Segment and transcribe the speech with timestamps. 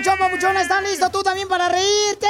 [0.00, 0.56] ¡Papuchón, papuchón!
[0.56, 2.26] ¿Están listos tú también para reírte?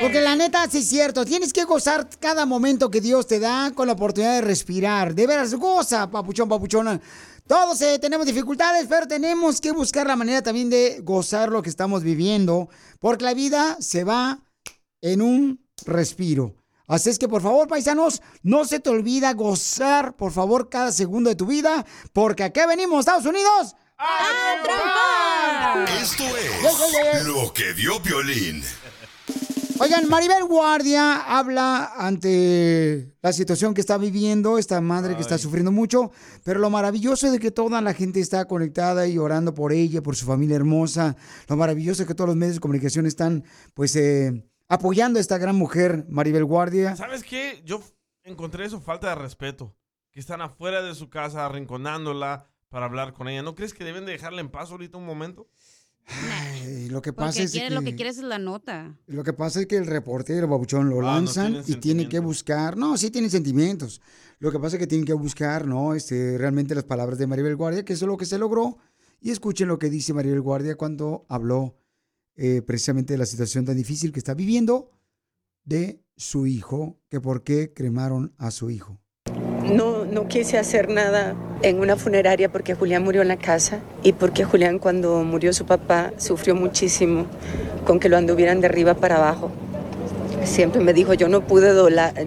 [0.00, 3.70] Porque la neta, sí es cierto, tienes que gozar cada momento que Dios te da
[3.70, 5.14] con la oportunidad de respirar.
[5.14, 7.00] De veras, goza, papuchón, papuchona.
[7.46, 11.70] Todos eh, tenemos dificultades, pero tenemos que buscar la manera también de gozar lo que
[11.70, 14.40] estamos viviendo, porque la vida se va
[15.02, 16.56] en un respiro.
[16.88, 21.30] Así es que por favor, paisanos, no se te olvida gozar, por favor, cada segundo
[21.30, 23.76] de tu vida, porque acá venimos, Estados Unidos.
[26.00, 28.62] Esto es lo que dio violín.
[29.78, 35.70] Oigan, Maribel Guardia habla ante la situación que está viviendo esta madre que está sufriendo
[35.70, 36.12] mucho,
[36.44, 40.02] pero lo maravilloso es de que toda la gente está conectada y orando por ella,
[40.02, 41.16] por su familia hermosa.
[41.48, 45.36] Lo maravilloso es que todos los medios de comunicación están, pues, eh, apoyando a esta
[45.38, 46.96] gran mujer, Maribel Guardia.
[46.96, 47.62] ¿Sabes qué?
[47.64, 47.82] Yo
[48.24, 49.74] encontré eso falta de respeto.
[50.12, 53.42] Que están afuera de su casa arrinconándola para hablar con ella.
[53.42, 55.48] ¿No crees que deben de dejarla en paz ahorita un momento?
[56.06, 57.74] Ay, lo que pasa Porque es quiere, que...
[57.74, 58.96] lo que quieres es la nota.
[59.06, 62.20] Lo que pasa es que el reportero, Babuchón, lo Ah, no lanzan y tiene que
[62.20, 62.76] buscar.
[62.76, 64.00] No, sí tienen sentimientos.
[64.38, 65.94] Lo que pasa es que tienen que buscar, ¿no?
[65.94, 68.78] Este, realmente las palabras de Maribel Guardia, que eso es lo que se logró.
[69.20, 71.76] Y escuchen lo que dice Maribel Guardia cuando habló
[72.36, 74.90] eh, precisamente de la situación tan difícil que está viviendo
[75.64, 78.98] de su hijo, que por qué cremaron a su hijo.
[79.72, 84.12] No, no quise hacer nada en una funeraria porque Julián murió en la casa y
[84.12, 87.26] porque Julián cuando murió su papá sufrió muchísimo
[87.86, 89.52] con que lo anduvieran de arriba para abajo.
[90.42, 91.72] Siempre me dijo, yo no pude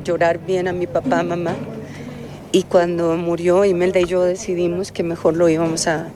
[0.05, 1.55] llorar bien a mi papá, mamá.
[2.53, 6.07] Y cuando murió, Imelda y yo decidimos que mejor lo íbamos a,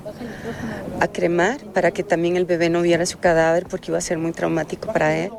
[1.02, 4.18] a cremar para que también el bebé no viera su cadáver porque iba a ser
[4.18, 5.32] muy traumático para él.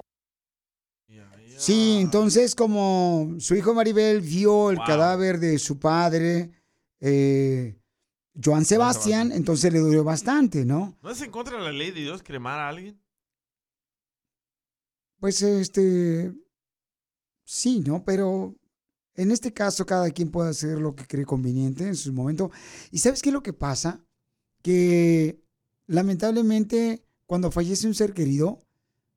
[1.59, 6.51] Sí, entonces como su hijo Maribel vio el cadáver de su padre,
[7.01, 7.77] eh,
[8.43, 10.97] Joan Sebastián, entonces le dolió bastante, ¿no?
[11.03, 13.01] ¿No es en contra de la ley de Dios cremar a alguien?
[15.19, 16.33] Pues este,
[17.45, 18.05] sí, ¿no?
[18.05, 18.55] Pero
[19.15, 22.53] en este caso cada quien puede hacer lo que cree conveniente en su momento.
[22.93, 24.01] ¿Y sabes qué es lo que pasa?
[24.63, 25.43] Que
[25.89, 28.61] lamentablemente cuando fallece un ser querido,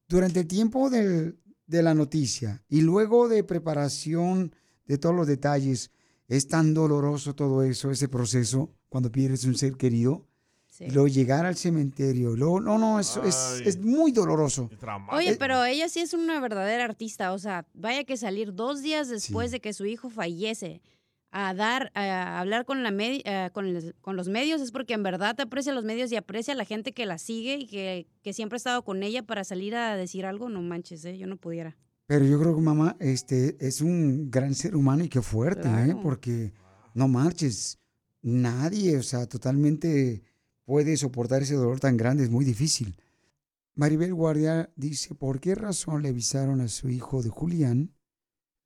[0.07, 1.39] durante el tiempo del-
[1.71, 4.53] de la noticia y luego de preparación
[4.85, 5.89] de todos los detalles,
[6.27, 10.27] es tan doloroso todo eso, ese proceso, cuando pierdes un ser querido.
[10.79, 14.67] Y luego llegar al cementerio, luego, no, no, eso es, es muy doloroso.
[15.11, 17.33] Oye, pero ella sí es una verdadera artista.
[17.33, 20.81] O sea, vaya que salir dos días después de que su hijo fallece
[21.31, 23.65] a dar, a hablar con, la medi- eh, con,
[24.01, 26.65] con los medios es porque en verdad te aprecia los medios y aprecia a la
[26.65, 29.95] gente que la sigue y que, que siempre ha estado con ella para salir a
[29.95, 30.49] decir algo.
[30.49, 31.17] No manches, ¿eh?
[31.17, 31.77] yo no pudiera.
[32.07, 35.95] Pero yo creo que mamá este, es un gran ser humano y qué fuerte, ¿eh?
[36.03, 36.51] Porque
[36.93, 37.79] no marches.
[38.21, 40.21] Nadie, o sea, totalmente
[40.65, 42.95] puede soportar ese dolor tan grande, es muy difícil.
[43.73, 47.93] Maribel Guardia dice, ¿por qué razón le avisaron a su hijo de Julián?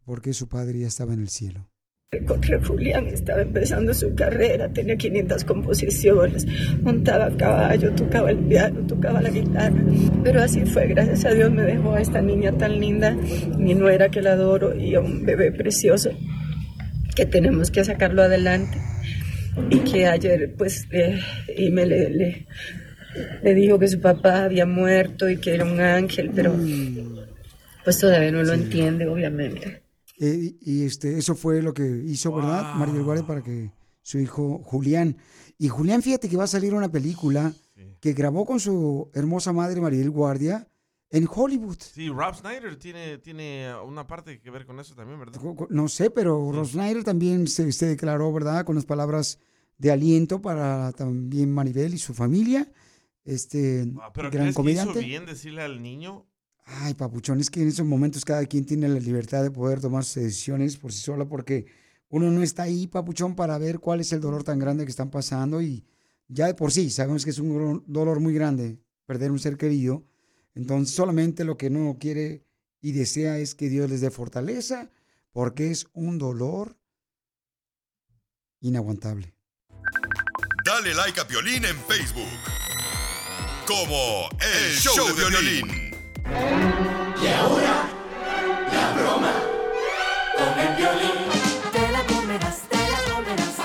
[0.03, 1.69] Porque su padre ya estaba en el cielo.
[2.17, 6.45] Encontré a Julián, estaba empezando su carrera, tenía 500 composiciones,
[6.81, 9.84] montaba a caballo, tocaba el piano, tocaba la guitarra.
[10.23, 13.16] Pero así fue, gracias a Dios me dejó a esta niña tan linda,
[13.57, 16.11] mi nuera que la adoro y a un bebé precioso
[17.16, 18.78] que tenemos que sacarlo adelante.
[19.69, 21.17] Y que ayer, pues, eh,
[21.57, 22.45] y me le, le,
[23.41, 26.53] le dijo que su papá había muerto y que era un ángel, pero
[27.85, 29.84] pues todavía no lo entiende, obviamente.
[30.17, 32.76] Eh, y este, eso fue lo que hizo, ¿verdad?
[32.76, 33.72] Maribel Guardia para que
[34.02, 35.17] su hijo Julián.
[35.58, 37.53] Y Julián, fíjate que va a salir una película
[38.00, 40.67] que grabó con su hermosa madre Maribel Guardia
[41.09, 41.78] en Hollywood.
[41.79, 45.41] Sí, Rob Snyder tiene, tiene una parte que ver con eso también, ¿verdad?
[45.70, 48.66] No sé, pero Ross Snyder también se, se declaró, ¿verdad?
[48.66, 49.40] Con las palabras
[49.78, 52.72] de aliento para también Maribel y su familia.
[53.23, 55.00] Este Ah, Pero gran ¿crees que hizo comediante.
[55.02, 56.26] bien decirle al niño?
[56.66, 60.03] Ay, papuchón, es que en esos momentos cada quien tiene la libertad de poder tomar
[60.03, 61.67] sus decisiones por sí sola porque
[62.09, 65.12] uno no está ahí, papuchón, para ver cuál es el dolor tan grande que están
[65.12, 65.85] pasando y
[66.28, 70.03] ya de por sí sabemos que es un dolor muy grande perder un ser querido.
[70.56, 72.44] Entonces solamente lo que uno quiere
[72.82, 74.90] y desea es que Dios les dé fortaleza
[75.32, 76.78] porque es un dolor
[78.62, 79.35] inaguantable.
[80.66, 82.26] Dale like a Piolín en Facebook.
[83.67, 85.84] Como El, Show, de Violín.
[86.27, 87.87] Y ahora,
[88.73, 89.33] la broma
[90.35, 91.11] con el violín.
[91.72, 93.55] Te la comerás, te la comerás.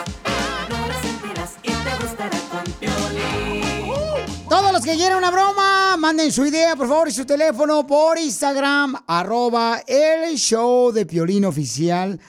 [0.69, 4.47] No la sentirás y te gustará con violín.
[4.49, 8.19] Todos los que quieran una broma, manden su idea, por favor, y su teléfono por
[8.19, 12.21] Instagram, arroba el show de Piolín Oficial.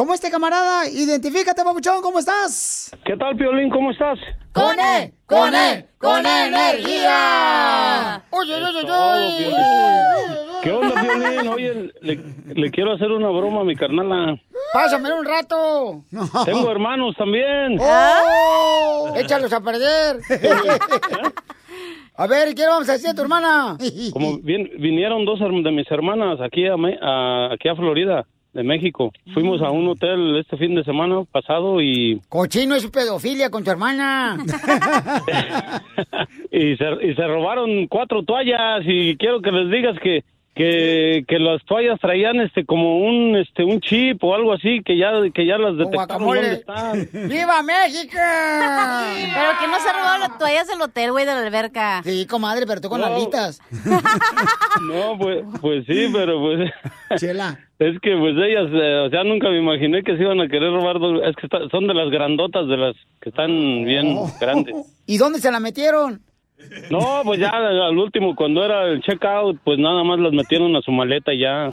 [0.00, 0.88] ¿Cómo este camarada?
[0.88, 2.90] Identifícate, papuchón, ¿cómo estás?
[3.04, 3.68] ¿Qué tal, Piolín?
[3.68, 4.18] ¿Cómo estás?
[4.50, 5.12] ¡Con él!
[5.26, 5.84] ¡Con él!
[5.98, 8.22] ¡Con energía!
[8.30, 9.56] ¡Oye, oye, oye, oye!
[10.62, 11.48] ¿Qué onda, Piolín?
[11.48, 12.18] Oye, le,
[12.54, 14.40] le quiero hacer una broma a mi carnala.
[14.72, 16.02] ¡Pásame un rato!
[16.46, 17.76] Tengo hermanos también.
[17.78, 19.12] ¡Oh!
[19.16, 20.16] ¡Échalos a perder!
[22.16, 23.76] a ver, ¿qué vamos a decir a tu hermana?
[24.14, 28.62] Como vin- vinieron dos de mis hermanas aquí a, Me- a- aquí a Florida, de
[28.62, 29.12] México.
[29.32, 33.70] Fuimos a un hotel este fin de semana pasado y, Cochino es pedofilia con tu
[33.70, 34.38] hermana.
[36.50, 40.24] y, se, y se robaron cuatro toallas y quiero que les digas que
[40.60, 44.98] que, que las toallas traían este como un este un chip o algo así que
[44.98, 47.08] ya que ya las detectaron dónde están.
[47.30, 48.12] ¡Viva México!
[49.34, 52.02] Pero que no se robó las toallas del hotel, güey, de la alberca.
[52.04, 53.06] Sí, comadre, pero tú con No.
[53.06, 53.60] alitas.
[54.82, 56.70] No, pues, pues sí, pero pues...
[57.20, 57.58] Chela.
[57.78, 60.70] Es que pues ellas, eh, o sea, nunca me imaginé que se iban a querer
[60.72, 61.20] robar dos...
[61.24, 63.50] Es que está- son de las grandotas, de las que están
[63.84, 64.30] bien Oh.
[64.40, 64.74] grandes.
[65.06, 66.20] ¿Y dónde se la metieron?
[66.90, 70.82] No, pues ya al último, cuando era el checkout, pues nada más las metieron a
[70.82, 71.70] su maleta y ya.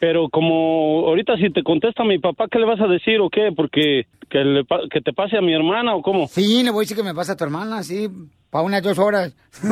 [0.00, 3.52] Pero como ahorita si te contesta mi papá, ¿qué le vas a decir o qué?
[3.54, 6.26] Porque que, le que te pase a mi hermana o cómo.
[6.26, 8.08] Sí, le voy a decir que me pasa a tu hermana, sí,
[8.50, 9.32] para unas dos horas.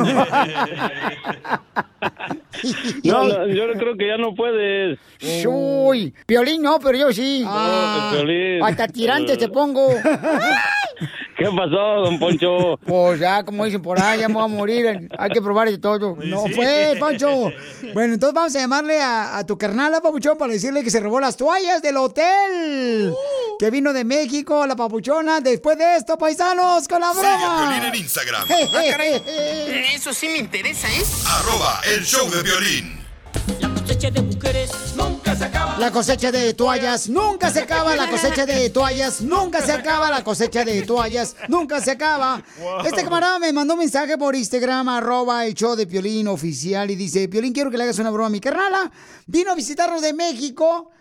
[3.03, 4.99] No, no, yo creo que ya no puedes.
[5.47, 7.43] Uy, Piolín no, pero yo sí.
[7.45, 8.63] Ah, Piolín.
[8.63, 9.89] Hasta tirante te pongo.
[11.37, 12.77] ¿Qué pasó, don Poncho?
[12.85, 15.09] Pues ya, como dicen por ahí, ya me voy a morir.
[15.17, 16.17] Hay que probar de todo.
[16.25, 16.53] No sí.
[16.53, 17.49] fue, Pancho.
[17.93, 21.21] Bueno, entonces vamos a llamarle a, a tu carnala, Papuchón, para decirle que se robó
[21.21, 23.13] las toallas del hotel.
[23.59, 25.41] Que vino de México, la papuchona.
[25.41, 27.67] Después de esto, paisanos, con la Sigue broma.
[27.67, 28.47] Piolín en Instagram.
[29.93, 31.03] Eso sí me interesa, ¿eh?
[31.27, 33.05] Arroba El Show de Violín.
[33.59, 35.77] La cosecha de mujeres nunca se acaba.
[35.77, 40.23] La cosecha de toallas nunca se acaba, la cosecha de toallas nunca se acaba, la
[40.23, 42.41] cosecha de toallas nunca se acaba.
[42.85, 46.95] Este camarada me mandó un mensaje por Instagram, arroba el show de Piolín oficial, y
[46.95, 48.89] dice, Piolín, quiero que le hagas una broma a mi carnala.
[49.27, 50.91] Vino a visitarnos de México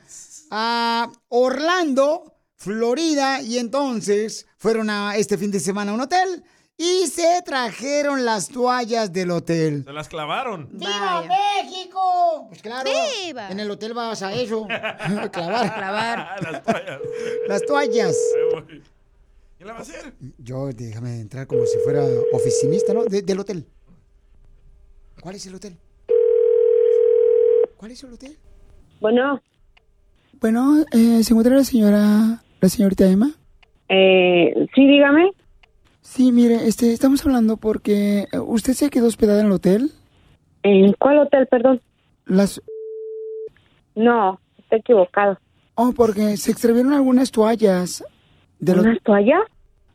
[0.51, 6.43] a Orlando, Florida, y entonces fueron a este fin de semana a un hotel
[6.77, 9.85] y se trajeron las toallas del hotel.
[9.85, 10.69] Se las clavaron.
[10.73, 12.47] ¡Viva México!
[12.49, 12.91] Pues claro,
[13.25, 13.49] ¡Viva!
[13.51, 15.75] en el hotel vas a eso, a clavar.
[15.77, 16.43] Clavar.
[16.43, 17.01] las toallas.
[17.47, 18.17] Las toallas.
[19.57, 20.15] ¿Qué la va a hacer?
[20.39, 23.05] Yo, déjame entrar como si fuera oficinista, ¿no?
[23.05, 23.67] De- del hotel.
[25.21, 25.77] ¿Cuál es el hotel?
[27.77, 28.37] ¿Cuál es el hotel?
[29.01, 29.41] Bueno,
[30.41, 33.31] Bueno, eh, ¿se encuentra la señora, la señorita Emma?
[33.89, 35.31] eh, sí, dígame.
[36.03, 39.93] Sí, mire, este, estamos hablando porque eh, usted se quedó hospedada en el hotel.
[40.63, 41.81] ¿En cuál hotel, perdón?
[42.27, 42.61] Las,
[43.95, 45.39] No, está equivocado.
[45.75, 48.05] oh, porque se extraviaron algunas toallas.
[48.59, 49.41] Del ¿Unas toallas?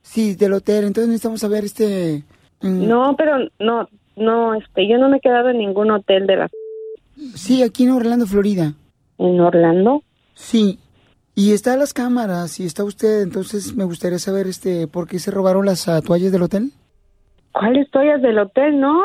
[0.02, 0.86] Sí, del hotel.
[0.86, 2.24] Entonces necesitamos saber, este.
[2.62, 6.36] mm, No, pero no, no, este, yo no me he quedado en ningún hotel de
[6.38, 6.50] la...
[7.36, 8.74] Sí, aquí en Orlando, Florida.
[9.18, 10.04] ¿En Orlando?
[10.36, 10.80] Sí.
[11.36, 15.32] Y está las cámaras y está usted, entonces me gustaría saber este por qué se
[15.32, 16.72] robaron las ah, toallas del hotel.
[17.52, 18.80] ¿Cuáles toallas del hotel?
[18.80, 19.02] No.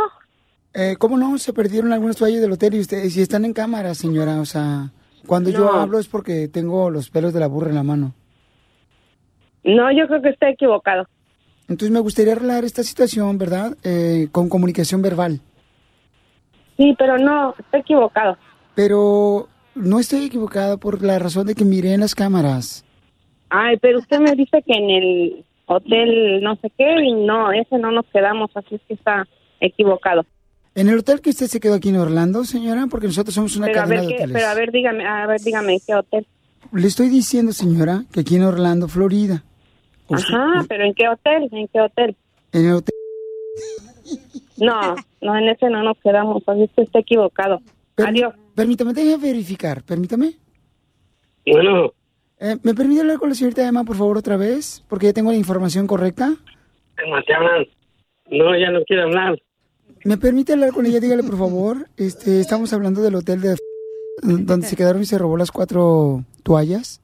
[0.75, 1.39] Eh, ¿Cómo no?
[1.39, 4.91] Se perdieron algunas toallas del hotel y ustedes si están en cámara, señora, o sea,
[5.27, 8.15] cuando yo hablo es porque tengo los pelos de la burra en la mano.
[9.65, 11.07] No, yo creo que está equivocado.
[11.63, 13.77] Entonces me gustaría arreglar esta situación, ¿verdad?
[13.85, 15.41] Eh, con comunicación verbal.
[16.77, 18.37] Sí, pero no, está equivocado.
[18.75, 22.85] Pero no estoy equivocado por la razón de que miré en las cámaras.
[23.51, 27.79] Ay, pero usted me dice que en el hotel no sé qué y no, ese
[27.79, 29.27] no nos quedamos, así es que está
[29.61, 30.25] equivocado.
[30.75, 33.67] En el hotel que usted se quedó aquí en Orlando, señora, porque nosotros somos una
[33.67, 34.35] Pero a cadena ver de qué, hoteles.
[34.43, 36.27] pero a ver, dígame, a ver, dígame, ¿qué hotel?
[36.73, 39.43] Le estoy diciendo, señora, que aquí en Orlando, Florida.
[40.09, 41.49] Usted- Ajá, pero ¿en qué hotel?
[41.53, 42.17] ¿En qué hotel?
[42.53, 42.95] En el hotel.
[44.59, 47.61] No, no, en ese no nos quedamos, así es que está equivocado.
[48.07, 48.35] Adiós.
[48.55, 50.35] Permítame, déjeme verificar, permítame.
[51.47, 51.93] Bueno,
[52.41, 54.85] Eh, ¿Me permite hablar con la señorita Emma, por favor, otra vez?
[54.89, 56.37] Porque ya tengo la información correcta.
[56.97, 57.67] Emma, te hablan.
[58.31, 59.43] No, ya no quiere hablar.
[60.05, 61.01] ¿Me permite hablar con ella?
[61.01, 61.89] Dígale, por favor.
[61.97, 63.57] Este, estamos hablando del hotel de
[64.23, 67.01] donde se quedaron y se robó las cuatro toallas.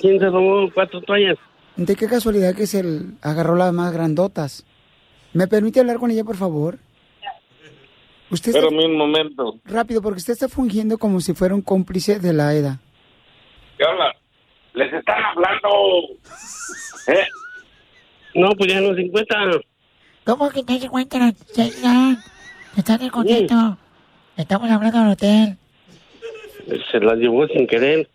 [0.00, 1.36] ¿Quién se robó cuatro toallas?
[1.76, 2.82] De qué casualidad que se
[3.20, 4.64] agarró las más grandotas.
[5.34, 6.78] ¿Me permite hablar con ella, por favor?
[8.30, 9.58] Usted está- Espérame un momento.
[9.64, 12.80] rápido, porque usted está fungiendo como si fuera un cómplice de la EDA.
[13.78, 14.14] ¿Qué habla?
[14.74, 15.68] Les están hablando.
[17.08, 17.26] ¿Eh?
[18.34, 19.38] No, pues ya no se encuentra.
[20.24, 21.34] ¿Cómo que no se encuentran?
[21.54, 22.16] Ya, ya.
[22.76, 23.78] Están en contacto.
[24.36, 25.58] Estamos hablando del hotel.
[26.90, 28.08] Se las llevó sin querer.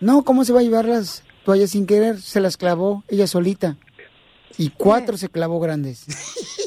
[0.00, 2.18] No, ¿cómo se va a llevar las toallas sin querer?
[2.18, 3.76] Se las clavó ella solita.
[4.58, 6.06] Y cuatro se clavó grandes.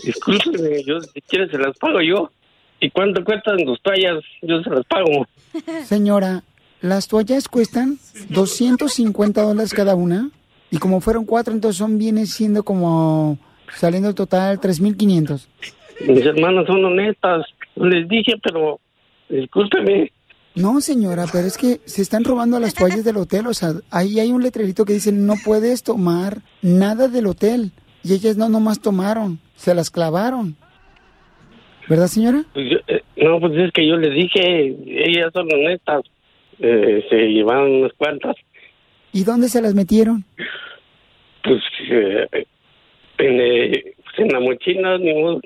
[0.06, 2.32] Discúlpeme, yo si quieres se las pago yo.
[2.82, 4.24] ¿Y cuánto cuestan tus toallas?
[4.42, 5.28] Yo se las pago.
[5.86, 6.44] Señora,
[6.82, 10.32] las toallas cuestan 250 dólares cada una.
[10.72, 13.38] Y como fueron cuatro, entonces son viene siendo como
[13.76, 15.48] saliendo el total 3.500.
[16.08, 17.46] Mis hermanas son honestas.
[17.76, 18.80] Les dije, pero
[19.30, 20.12] discúlpeme.
[20.56, 23.46] No, señora, pero es que se están robando las toallas del hotel.
[23.46, 27.74] O sea, ahí hay un letrerito que dice no puedes tomar nada del hotel.
[28.04, 30.56] Y ellas no nomás tomaron, se las clavaron.
[31.88, 32.44] ¿Verdad, señora?
[32.54, 36.04] Pues yo- eh, no, pues es que yo les dije, ellas son honestas.
[36.60, 38.36] Eh, se llevaron unas cuantas.
[39.14, 40.24] ¿Y dónde se las metieron?
[41.44, 42.28] Pues eh,
[43.18, 45.42] en, eh, pues, en la mochila, ni modo.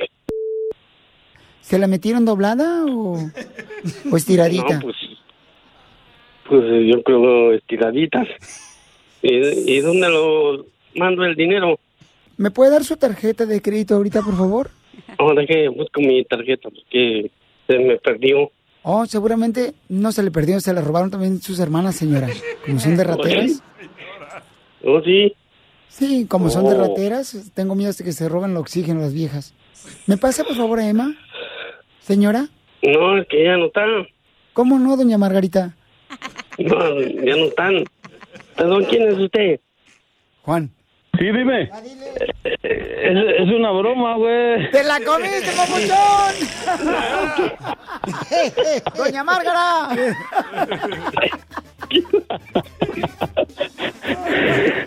[1.61, 3.17] ¿Se la metieron doblada o,
[4.11, 4.75] o estiradita?
[4.75, 4.95] No, pues,
[6.47, 6.63] pues
[6.93, 8.27] yo creo estiraditas.
[9.23, 9.33] ¿Y,
[9.77, 10.65] ¿Y dónde lo
[10.95, 11.79] mando el dinero?
[12.37, 14.69] ¿Me puede dar su tarjeta de crédito ahorita, por favor?
[15.17, 17.31] Ahora que busco mi tarjeta porque
[17.67, 18.51] se me perdió.
[18.83, 22.29] Oh, seguramente no se le perdió, se la robaron también sus hermanas, señora.
[22.65, 23.63] Como son de rateras.
[24.83, 25.33] ¿Oh, sí?
[25.87, 26.87] Sí, como son de Oh.
[26.87, 29.53] rateras, tengo miedo de que se roben el oxígeno las viejas.
[30.07, 31.15] ¿Me pasa, por favor, a Emma?
[31.99, 32.47] Señora,
[32.83, 33.89] No, es que ya no están.
[34.53, 35.75] ¿cómo no, doña Margarita?
[36.59, 37.83] No, ya no están.
[38.55, 39.59] Perdón, ¿quién es usted?
[40.43, 40.69] Juan.
[41.17, 41.69] Sí, dime.
[42.43, 44.69] Es, es una broma, güey.
[44.71, 46.35] ¡Te la comiste, papuchón!
[48.97, 49.89] ¡Doña Márgara!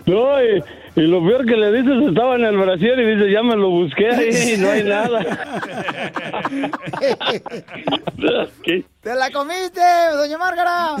[0.05, 0.63] No, y,
[0.95, 3.69] y lo peor que le dices estaba en el brasier y dice, ya me lo
[3.69, 5.19] busqué ahí y no hay nada.
[8.63, 8.83] ¿Qué?
[9.01, 9.81] ¡Te la comiste,
[10.13, 10.95] doña Márgara!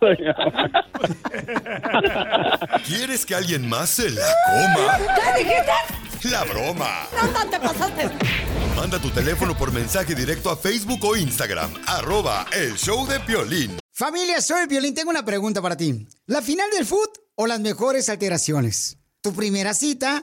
[2.86, 4.98] ¿Quieres que alguien más se la coma?
[4.98, 6.28] ¿Qué dijiste?
[6.30, 7.08] La broma.
[7.16, 8.10] No, no te pasaste.
[8.76, 11.72] Manda tu teléfono por mensaje directo a Facebook o Instagram.
[11.86, 13.78] Arroba el show de Piolín.
[13.90, 14.94] Familia, soy Violín.
[14.94, 16.06] Tengo una pregunta para ti.
[16.26, 18.98] ¿La final del foot o las mejores alteraciones?
[19.22, 20.22] ¿Tu primera cita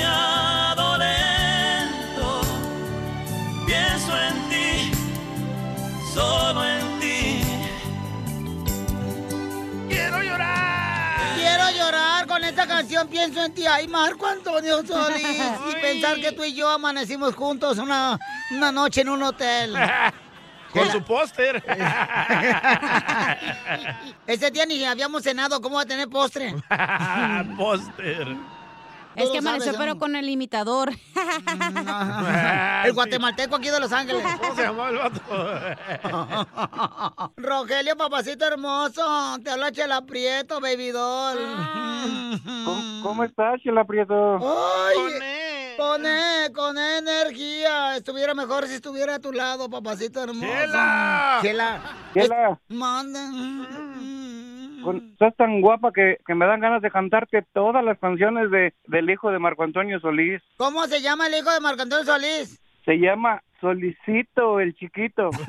[13.09, 13.65] Pienso en ti.
[13.65, 15.41] Ay, Marco Antonio Solís.
[15.69, 18.19] Y pensar que tú y yo amanecimos juntos una,
[18.51, 19.75] una noche en un hotel.
[20.73, 21.61] Con su póster.
[24.25, 25.59] Ese día ni habíamos cenado.
[25.59, 26.55] ¿Cómo va a tener postre?
[27.57, 28.37] póster.
[29.15, 30.91] Es que lo amaneció, sabes, pero con el imitador.
[32.85, 34.23] El guatemalteco aquí de Los Ángeles.
[34.41, 35.21] ¿Cómo se llamaba el vato?
[37.37, 39.37] Rogelio, papacito hermoso.
[39.43, 41.37] Te habla Chela Prieto, baby doll.
[42.65, 44.37] ¿Cómo, cómo estás, Chela Prieto?
[44.37, 44.97] Ay,
[45.77, 47.97] con E, con E energía.
[47.97, 50.47] Estuviera mejor si estuviera a tu lado, papacito hermoso.
[50.47, 51.39] Chela.
[51.41, 51.81] Chela.
[52.13, 52.59] Chela.
[52.69, 53.29] Manda.
[54.83, 58.73] Con- Estás tan guapa que, que me dan ganas de cantarte todas las canciones de,
[58.87, 60.41] del hijo de Marco Antonio Solís.
[60.57, 62.59] ¿Cómo se llama el hijo de Marco Antonio Solís?
[62.85, 65.29] Se llama Solicito el chiquito.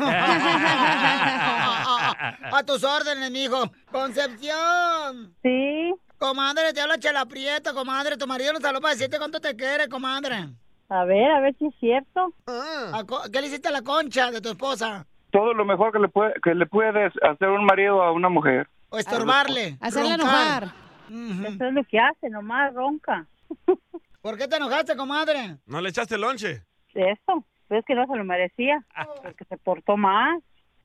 [2.53, 3.65] A tus órdenes, mijo.
[3.91, 5.35] Concepción.
[5.43, 5.95] Sí.
[6.19, 8.17] Comadre, te habla Chela Prieto, comadre.
[8.17, 10.49] Tu marido nos habló para decirte cuánto te quiere, comadre.
[10.89, 12.33] A ver, a ver si es cierto.
[12.47, 15.07] A co- ¿Qué le hiciste a la concha de tu esposa?
[15.31, 18.69] Todo lo mejor que le, puede, que le puedes hacer un marido a una mujer.
[18.92, 19.78] O estorbarle.
[19.80, 20.64] Hacerle roncar.
[21.08, 23.26] Eso es lo que hace, nomás ronca.
[24.22, 25.56] ¿Por qué te enojaste, comadre?
[25.66, 26.62] ¿No le echaste lonche?
[26.94, 28.84] Eso, pues es que no se lo merecía,
[29.22, 30.42] porque se portó más.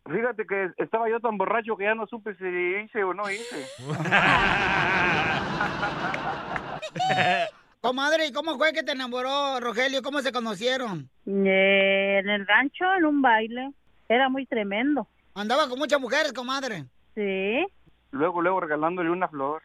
[0.10, 3.68] Fíjate que estaba yo tan borracho que ya no supe si hice o no hice.
[7.82, 10.02] Comadre, ¿y cómo fue que te enamoró, Rogelio?
[10.02, 11.10] ¿Cómo se conocieron?
[11.26, 13.72] Eh, en el rancho, en un baile.
[14.08, 15.08] Era muy tremendo.
[15.36, 16.86] Andaba con muchas mujeres, comadre.
[17.14, 17.68] Sí.
[18.12, 19.64] Luego, luego regalándole una flor.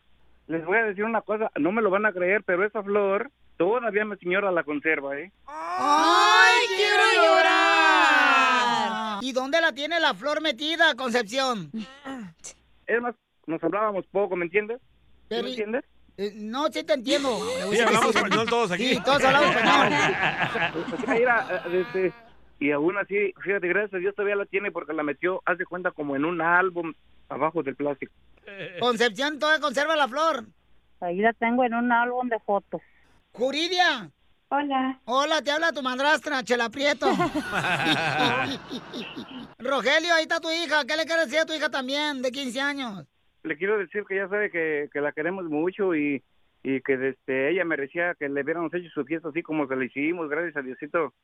[0.48, 3.30] Les voy a decir una cosa, no me lo van a creer, pero esa flor
[3.56, 5.30] todavía mi señora la conserva, ¿eh?
[5.46, 9.18] ¡Ay, quiero llorar!
[9.22, 11.70] ¿Y dónde la tiene la flor metida, Concepción?
[12.86, 13.14] Es más,
[13.46, 14.80] nos hablábamos poco, ¿me entiendes?
[14.80, 14.86] ¿Sí
[15.28, 15.84] Pero- ¿Me entiendes?
[16.18, 17.38] Eh, no, sí te entiendo.
[17.70, 18.96] Sí, hablamos español todos aquí.
[18.96, 19.92] Sí, todos hablamos español.
[20.90, 22.12] Pues, mira, eh, este,
[22.60, 25.90] y aún así, fíjate, gracias a Dios todavía la tiene porque la metió, hace cuenta,
[25.90, 26.92] como en un álbum
[27.32, 28.12] abajo del plástico.
[28.80, 30.44] Concepción todavía conserva la flor.
[31.00, 32.80] Ahí la tengo en un álbum de fotos.
[33.32, 34.10] Juridia.
[34.48, 35.00] Hola.
[35.06, 37.06] Hola, te habla tu madrastra, Chela Prieto.
[39.58, 40.84] Rogelio, ahí está tu hija.
[40.86, 43.06] ¿Qué le quieres decir a tu hija también, de 15 años?
[43.44, 46.22] Le quiero decir que ya sabe que, que la queremos mucho y,
[46.62, 49.84] y que desde ella merecía que le hubiéramos hecho su fiesta así como se la
[49.84, 51.14] hicimos, gracias a Diosito.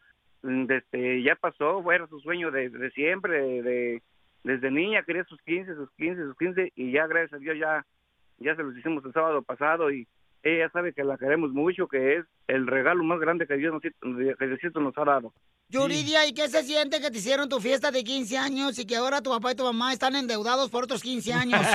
[0.42, 4.02] Desde, ya pasó, fue era su sueño de, de siempre, de, de-
[4.48, 7.84] desde niña quería sus 15, sus 15, sus 15 y ya gracias a Dios ya,
[8.38, 10.08] ya se los hicimos el sábado pasado y
[10.42, 13.82] ella sabe que la queremos mucho, que es el regalo más grande que Dios nos,
[13.82, 13.92] que
[14.46, 15.34] Diosito nos ha dado.
[15.68, 18.96] Yuridia, ¿y qué se siente que te hicieron tu fiesta de 15 años y que
[18.96, 21.60] ahora tu papá y tu mamá están endeudados por otros 15 años?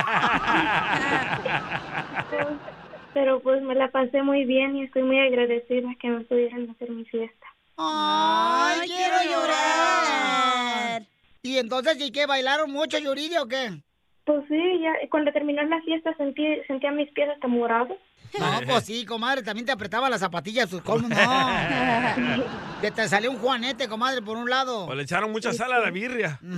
[3.13, 6.89] Pero pues me la pasé muy bien y estoy muy agradecida que me pudieran hacer
[6.89, 7.45] mi fiesta.
[7.77, 11.12] ¡Ay, quiero llorar!
[11.45, 12.25] ¿Y entonces, ¿y qué?
[12.25, 13.83] ¿Bailaron mucho, Yuridia, o qué?
[14.23, 17.97] Pues sí, ya cuando terminó la fiesta sentí, sentía mis pies hasta morados.
[18.39, 21.17] No, pues sí, comadre, también te apretaba las zapatillas, sus colmos, no.
[22.81, 24.85] Que te salió un juanete, comadre, por un lado.
[24.85, 26.39] O le echaron mucha sal a la birria.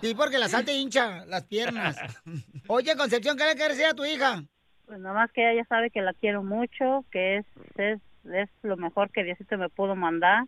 [0.00, 1.96] Sí, porque la sal te hincha las piernas.
[2.66, 4.42] Oye, Concepción, ¿qué le quieres decir a tu hija?
[4.86, 8.00] Pues nada más que ella sabe que la quiero mucho, que es, es,
[8.32, 10.46] es lo mejor que Diosito me pudo mandar,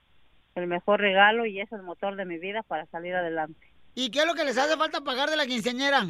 [0.55, 3.59] el mejor regalo y es el motor de mi vida para salir adelante.
[3.95, 6.07] ¿Y qué es lo que les hace falta pagar de la quinceañera?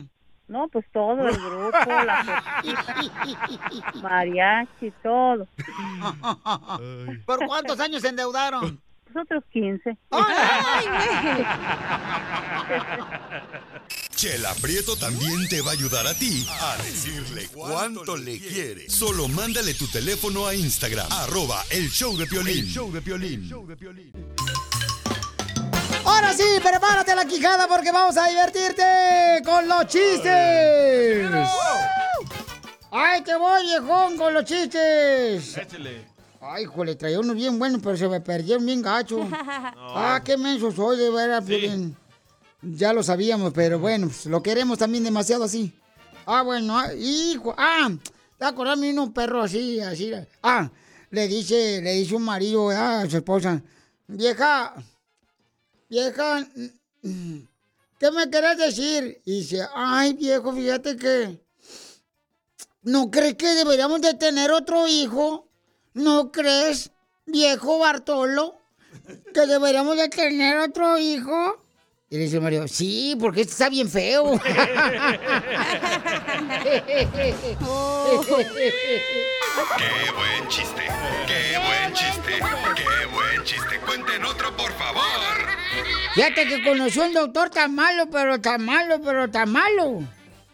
[0.46, 2.42] No, pues todo, el grupo, la
[4.02, 5.46] mariachi, todo.
[7.24, 8.80] ¿Por cuántos años se endeudaron?
[9.12, 9.96] Nosotros 15.
[14.16, 18.88] Chela Prieto también te va a ayudar a ti a decirle cuánto le quiere.
[18.88, 22.58] Solo mándale tu teléfono a Instagram, arroba el show de Piolín.
[22.64, 23.52] El show de Piolín.
[26.04, 31.28] Ahora sí, prepárate la quijada porque vamos a divertirte con los chistes.
[32.90, 35.56] ¡Ay, te voy, viejón, con los chistes!
[35.56, 36.13] Échale.
[36.46, 39.18] Ay, jole, traía unos bien buenos, pero se me perdieron bien gacho.
[39.96, 41.96] Ah, qué menso soy, de Piolín.
[42.61, 45.72] Ya lo sabíamos, pero bueno, pues, lo queremos también demasiado así.
[46.26, 47.54] Ah, bueno, ah, hijo.
[47.57, 47.90] Ah,
[48.38, 50.12] te acordás de un perro así, así.
[50.42, 50.70] Ah,
[51.11, 53.62] le dice, le dice un marido ah, a su esposa,
[54.09, 54.74] vieja,
[55.88, 56.46] vieja,
[57.02, 59.22] ¿qué me querés decir?
[59.24, 61.40] Y dice, ay, viejo, fíjate que
[62.83, 65.48] ¿no crees que deberíamos de tener otro hijo?
[65.94, 66.90] ¿No crees,
[67.24, 68.61] viejo Bartolo,
[69.33, 71.64] que deberíamos de tener otro hijo?
[72.11, 74.33] Y le dice Mario, sí, porque este está bien feo.
[74.42, 74.50] ¡Qué
[80.16, 80.83] buen chiste!
[81.28, 82.40] ¡Qué buen chiste!
[82.74, 83.80] ¡Qué buen chiste!
[83.87, 85.02] ¡Cuenten otro, por favor!
[86.14, 90.02] Fíjate que conoció un doctor tan malo, pero tan malo, pero tan malo.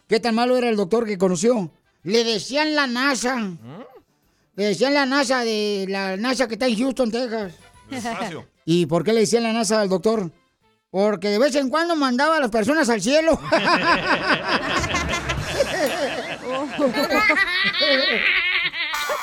[0.06, 1.70] ¿Qué tan malo era el doctor que conoció?
[2.02, 3.56] Le decían la NASA.
[4.56, 7.54] Le decían la NASA de la NASA que está en Houston, Texas.
[8.64, 10.30] ¿Y por qué le decían la NASA al doctor?
[10.90, 13.40] Porque de vez en cuando mandaba a las personas al cielo.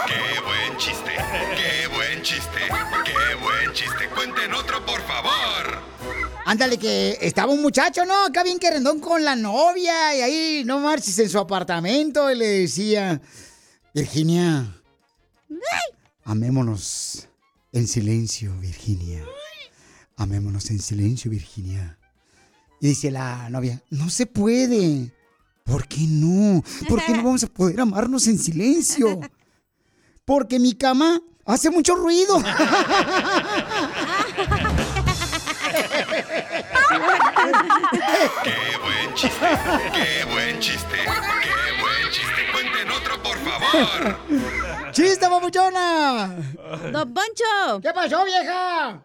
[0.07, 1.11] ¡Qué buen chiste!
[1.55, 2.59] ¡Qué buen chiste!
[3.03, 4.09] ¡Qué buen chiste!
[4.15, 5.81] ¡Cuenten otro, por favor!
[6.45, 8.25] Ándale, que estaba un muchacho, ¿no?
[8.25, 12.47] Acá bien querendón con la novia y ahí, no marches, en su apartamento y le
[12.47, 13.19] decía,
[13.93, 14.76] Virginia,
[16.23, 17.27] amémonos
[17.71, 19.23] en silencio, Virginia.
[20.17, 21.97] Amémonos en silencio, Virginia.
[22.81, 25.13] Y dice la novia, no se puede.
[25.63, 26.63] ¿Por qué no?
[26.87, 29.19] ¿Por qué no vamos a poder amarnos en silencio?
[30.25, 32.37] Porque mi cama hace mucho ruido.
[38.43, 39.47] ¡Qué buen chiste!
[39.93, 40.97] ¡Qué buen chiste!
[41.43, 41.56] ¡Qué
[43.47, 44.17] favor!
[44.91, 46.35] ¡Chiste, papuchona!
[46.91, 47.79] Don Poncho.
[47.81, 49.03] ¿Qué pasó, vieja?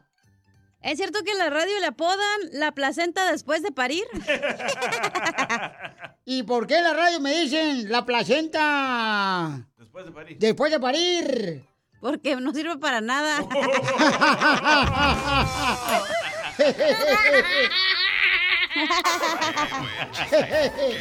[0.83, 4.03] ¿Es cierto que en la radio le apodan la placenta después de parir?
[6.25, 9.65] ¿Y por qué en la radio me dicen la placenta?
[9.79, 10.39] Después de parir.
[10.39, 11.65] Después de parir.
[12.01, 13.39] Porque no sirve para nada.
[16.57, 16.75] ¡Qué
[19.93, 20.99] buen chiste!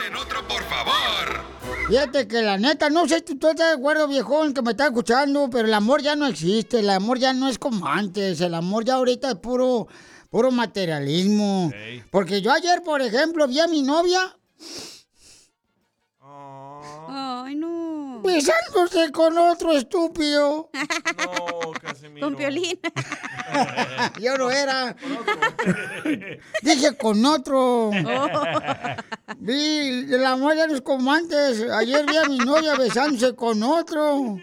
[0.00, 1.44] ¡Cuenten otro, por favor!
[1.88, 4.86] Fíjate que la neta, no sé si tú estás de acuerdo, viejón, que me está
[4.86, 8.54] escuchando, pero el amor ya no existe, el amor ya no es como antes, el
[8.54, 9.88] amor ya ahorita es puro,
[10.30, 11.70] puro materialismo.
[12.10, 14.36] Porque yo ayer, por ejemplo, vi a mi novia
[16.22, 17.79] Ay, no.
[18.22, 20.70] Besándose con otro estúpido.
[22.20, 22.78] Con Piolín.
[24.20, 24.94] Yo no era.
[26.62, 27.90] Dije con otro.
[29.38, 31.62] Vi, el amor ya no es como antes.
[31.70, 34.38] Ayer vi a mi novia besándose con otro.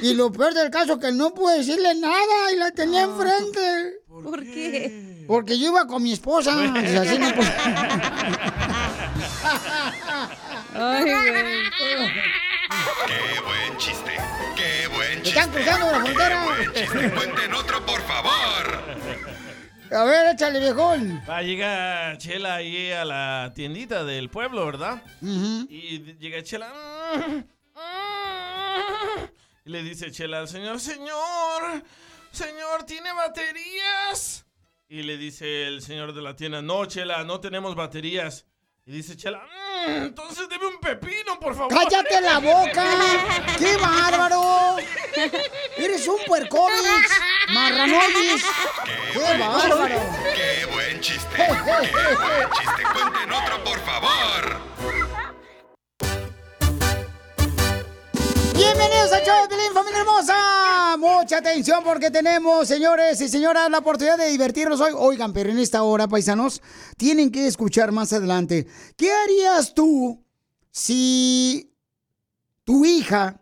[0.00, 3.96] Y lo peor del caso es que no pude decirle nada y la tenía enfrente.
[4.08, 5.24] ¿Por qué?
[5.26, 6.52] Porque yo iba con mi esposa.
[6.54, 7.54] y así no pude-
[10.74, 11.32] Ay, güey.
[13.06, 14.16] ¡Qué buen chiste!
[14.56, 15.28] ¡Qué buen chiste!
[15.40, 16.44] están cruzando la frontera.
[16.44, 17.10] ¡Qué buen chiste!
[17.10, 18.84] ¡Cuenten otro, por favor!
[19.90, 21.22] A ver, échale, viejón.
[21.28, 25.02] Va, llega Chela ahí a la tiendita del pueblo, ¿verdad?
[25.22, 26.70] Y llega Chela.
[29.64, 31.82] Y le dice Chela al señor, señor,
[32.32, 34.44] señor, ¿tiene baterías?
[34.88, 38.46] Y le dice el señor de la tienda, no, Chela, no tenemos baterías.
[38.86, 41.72] Y dice Chela, "Mm, entonces deme un pepino, por favor.
[41.72, 42.84] ¡Cállate la boca!
[43.58, 44.76] ¡Qué bárbaro!
[45.76, 47.10] ¡Eres un puercovich!
[47.48, 48.44] ¡Marranovis!
[49.12, 50.00] ¡Qué bárbaro!
[50.34, 51.36] ¡Qué buen chiste!
[51.36, 52.82] ¡Qué buen chiste!
[52.92, 55.07] ¡Cuenten otro, por favor!
[59.08, 60.96] Bienvenidos al show de Pelín, familia hermosa.
[60.98, 64.92] Mucha atención porque tenemos, señores y señoras, la oportunidad de divertirnos hoy.
[64.94, 66.60] Oigan, pero en esta hora, paisanos,
[66.96, 68.66] tienen que escuchar más adelante.
[68.96, 70.22] ¿Qué harías tú
[70.70, 71.74] si
[72.64, 73.40] tu hija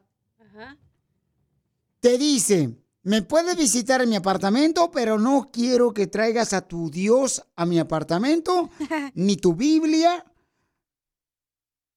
[1.99, 6.91] te dice, me puedes visitar en mi apartamento, pero no quiero que traigas a tu
[6.91, 8.71] Dios a mi apartamento,
[9.15, 10.25] ni tu Biblia,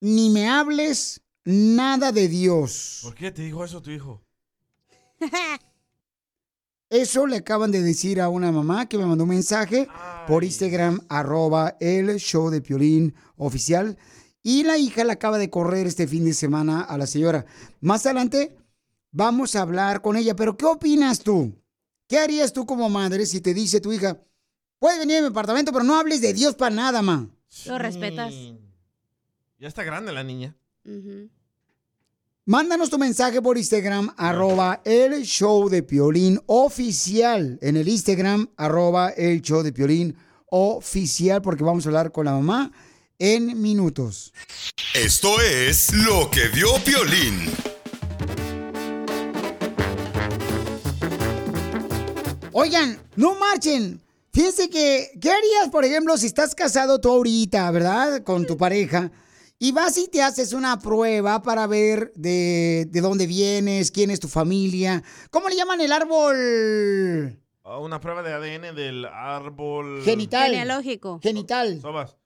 [0.00, 3.00] ni me hables nada de Dios.
[3.02, 4.22] ¿Por qué te dijo eso tu hijo?
[6.90, 9.86] Eso le acaban de decir a una mamá que me mandó un mensaje
[10.26, 13.96] por Instagram, arroba el show de Piolín oficial.
[14.42, 17.46] Y la hija la acaba de correr este fin de semana a la señora.
[17.80, 18.56] Más adelante
[19.12, 20.34] vamos a hablar con ella.
[20.34, 21.54] Pero ¿qué opinas tú?
[22.08, 24.20] ¿Qué harías tú como madre si te dice tu hija,
[24.80, 27.28] puedes venir a mi apartamento, pero no hables de Dios para nada, ma?
[27.66, 28.34] Lo respetas.
[29.58, 30.56] Ya está grande la niña.
[32.50, 37.60] Mándanos tu mensaje por Instagram, arroba el show de Piolín oficial.
[37.62, 42.32] En el Instagram, arroba el show de Piolín oficial, porque vamos a hablar con la
[42.32, 42.72] mamá
[43.20, 44.32] en minutos.
[44.94, 47.52] Esto es lo que vio Piolín.
[52.50, 54.00] Oigan, no marchen.
[54.32, 58.24] Fíjense que, ¿qué harías, por ejemplo, si estás casado tú ahorita, ¿verdad?
[58.24, 59.12] Con tu pareja.
[59.62, 64.18] Y vas y te haces una prueba para ver de, de dónde vienes, quién es
[64.18, 65.02] tu familia.
[65.30, 70.02] ¿Cómo le llaman el árbol Ah, Una prueba de ADN del árbol.
[70.02, 70.46] genital?
[70.50, 71.20] Genealógico.
[71.22, 71.78] Genital.
[71.82, 72.16] Sobas.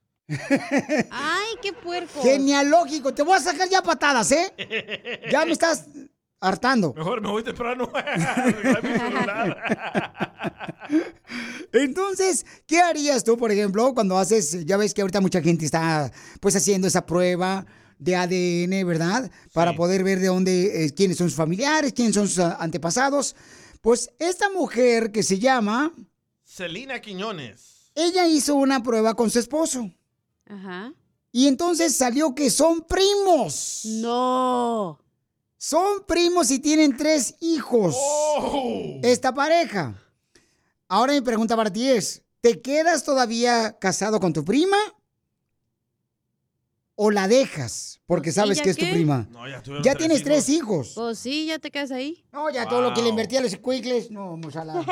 [1.10, 2.22] Ay, qué puerco.
[2.22, 3.12] Genealógico.
[3.12, 5.20] Te voy a sacar ya patadas, ¿eh?
[5.30, 5.86] Ya me estás
[6.48, 6.92] hartando.
[6.94, 7.90] Mejor me voy temprano.
[11.72, 16.10] Entonces, ¿qué harías tú, por ejemplo, cuando haces, ya ves que ahorita mucha gente está
[16.40, 17.66] pues haciendo esa prueba
[17.98, 19.30] de ADN, ¿verdad?
[19.52, 23.34] Para poder ver de dónde, eh, quiénes son sus familiares, quiénes son sus ah, antepasados.
[23.80, 25.92] Pues esta mujer que se llama,
[26.44, 27.90] Celina Quiñones.
[27.94, 29.90] ella hizo una prueba con su esposo.
[30.46, 30.92] Ajá.
[31.32, 33.80] Y entonces salió que son primos.
[33.84, 35.00] No.
[35.66, 37.96] Son primos y tienen tres hijos.
[39.02, 39.94] Esta pareja.
[40.88, 44.76] Ahora mi pregunta para ti es, ¿te quedas todavía casado con tu prima?
[46.96, 48.02] ¿O la dejas?
[48.04, 49.26] Porque sabes ya que es tu prima.
[49.30, 50.92] No, ya Ya tres tienes tres hijos.
[50.94, 52.26] Pues sí, ya te quedas ahí.
[52.30, 54.84] No, ya todo lo que le invertí a los cuicles, no, vamos a la...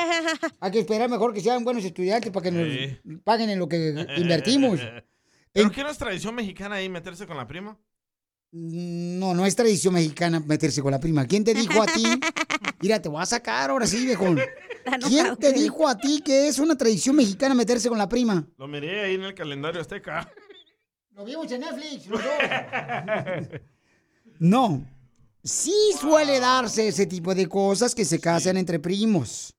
[0.58, 4.06] Hay que esperar mejor que sean buenos estudiantes para que nos paguen en lo que
[4.16, 4.80] invertimos.
[5.52, 7.78] ¿Pero qué no es tradición mexicana ahí meterse con la prima?
[8.52, 11.26] No, no es tradición mexicana meterse con la prima.
[11.26, 12.04] ¿Quién te dijo a ti?
[12.82, 14.38] Mira, te voy a sacar ahora sí, viejón.
[15.08, 18.46] ¿Quién te dijo a ti que es una tradición mexicana meterse con la prima?
[18.58, 20.30] Lo miré ahí en el calendario azteca.
[21.12, 23.60] Lo vimos en Netflix, los dos.
[24.38, 24.86] No.
[25.42, 29.54] Sí suele darse ese tipo de cosas que se casan entre primos.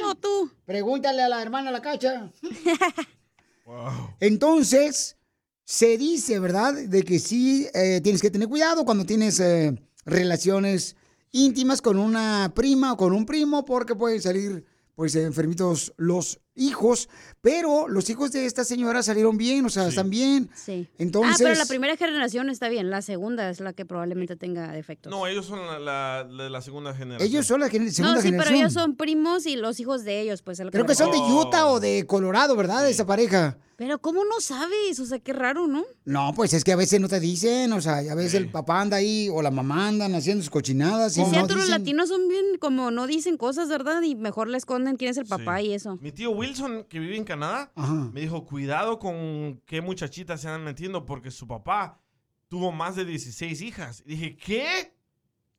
[0.00, 0.50] No tú.
[0.64, 2.30] Pregúntale a la hermana la cacha.
[4.20, 5.16] Entonces,
[5.64, 6.74] se dice, ¿verdad?
[6.74, 10.96] De que sí eh, tienes que tener cuidado cuando tienes eh, relaciones
[11.30, 17.08] íntimas con una prima o con un primo, porque pueden salir, pues, enfermitos los hijos.
[17.40, 20.48] Pero los hijos de esta señora salieron bien, o sea, están bien.
[20.54, 20.88] Sí.
[20.98, 21.34] Entonces.
[21.34, 22.90] Ah, pero la primera generación está bien.
[22.90, 25.10] La segunda es la que probablemente tenga defectos.
[25.10, 27.28] No, ellos son la, la- la- la segunda generación.
[27.28, 28.52] Ellos son la gener- segunda no, sí, generación.
[28.52, 30.60] pero ellos son primos y los hijos de ellos, pues.
[30.70, 31.18] Creo que son de.
[31.18, 32.88] Utah o de Colorado, ¿verdad?
[32.88, 33.58] Esa pareja.
[33.76, 35.00] Pero ¿cómo no sabes?
[35.00, 35.82] O sea, qué raro, ¿no?
[36.04, 38.80] No, pues es que a veces no te dicen, o sea, a veces el papá
[38.80, 41.16] anda ahí o la mamá andan haciendo sus cochinadas.
[41.16, 41.80] Y no cierto, los dicen.
[41.80, 44.00] latinos son bien, como no dicen cosas, ¿verdad?
[44.02, 45.96] Y mejor le esconden quién es el papá y eso.
[46.00, 47.72] Mi tío Wilson, que vive en Canadá,
[48.12, 52.00] me dijo, cuidado con qué muchachitas se andan metiendo porque su papá
[52.48, 54.02] tuvo más de 16 hijas.
[54.04, 54.94] Y dije, ¿qué?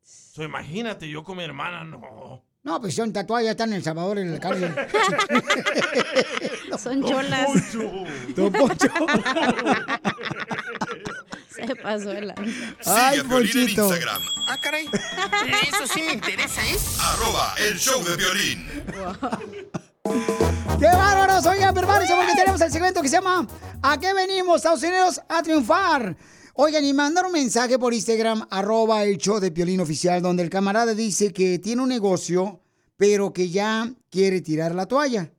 [0.04, 2.43] So, imagínate, yo con mi hermana, no.
[2.63, 4.74] No, pues son tatuadas, ya están en El Salvador en la cárcel.
[6.80, 7.74] Son cholas.
[8.36, 8.88] Don Poncho.
[11.50, 12.34] Se pasó el.
[12.86, 13.84] Ay, Ponchito.
[13.84, 14.88] Instagram, Ah, caray.
[15.67, 16.78] Eso sí me interesa, ¿eh?
[17.00, 18.67] arroba el show de violín.
[20.84, 21.46] ¡Qué bárbaros!
[21.46, 23.48] Oigan, prepárense porque tenemos el segmento que se llama
[23.82, 26.17] ¿A qué venimos, Estados Unidos, a triunfar?
[26.56, 30.50] Oigan, y mandar un mensaje por Instagram, arroba el show de Piolín Oficial, donde el
[30.50, 32.60] camarada dice que tiene un negocio,
[32.98, 35.32] pero que ya quiere tirar la toalla.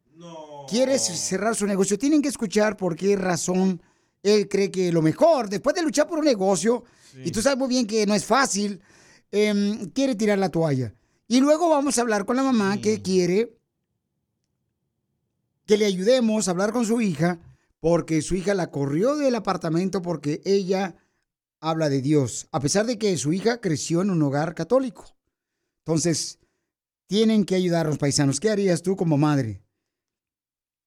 [0.67, 1.99] Quiere cerrar su negocio.
[1.99, 3.83] Tienen que escuchar por qué razón
[4.23, 6.85] él cree que lo mejor, después de luchar por un negocio,
[7.23, 8.81] y tú sabes muy bien que no es fácil,
[9.31, 10.95] em, quiere tirar la toalla.
[11.29, 13.59] Y luego vamos a hablar con la mamá que quiere
[15.67, 17.39] que le ayudemos a hablar con su hija
[17.81, 20.97] porque su hija la corrió del apartamento porque ella
[21.61, 25.17] habla de Dios, a pesar de que su hija creció en un hogar católico.
[25.81, 26.39] Entonces,
[27.07, 28.41] tienen que ayudar a los paisanos.
[28.41, 29.63] ¿Qué harías tú como madre?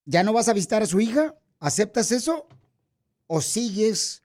[0.05, 1.35] ¿Ya no vas a visitar a su hija?
[1.59, 2.47] ¿Aceptas eso?
[3.27, 4.23] ¿O sigues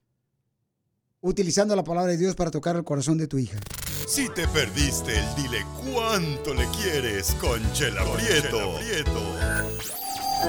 [1.20, 3.58] utilizando la palabra de Dios para tocar el corazón de tu hija?
[4.06, 8.78] Si te perdiste dile cuánto le quieres con Chela Prieto.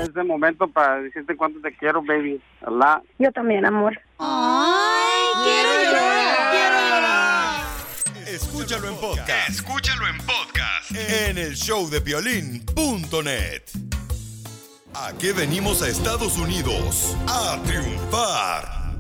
[0.02, 2.42] Es de momento para decirte cuánto te quiero, baby.
[2.66, 3.02] Allah.
[3.20, 4.00] Yo también, amor.
[4.20, 6.52] ¡Ay, quiero llorar!
[6.52, 7.62] ¡Quiero llorar!
[8.28, 9.50] Escúchalo en podcast.
[9.50, 10.92] Escúchalo en podcast.
[10.92, 13.64] En el showdepiolín.net.
[14.96, 17.18] ¿A qué venimos a Estados Unidos?
[17.28, 18.94] A triunfar.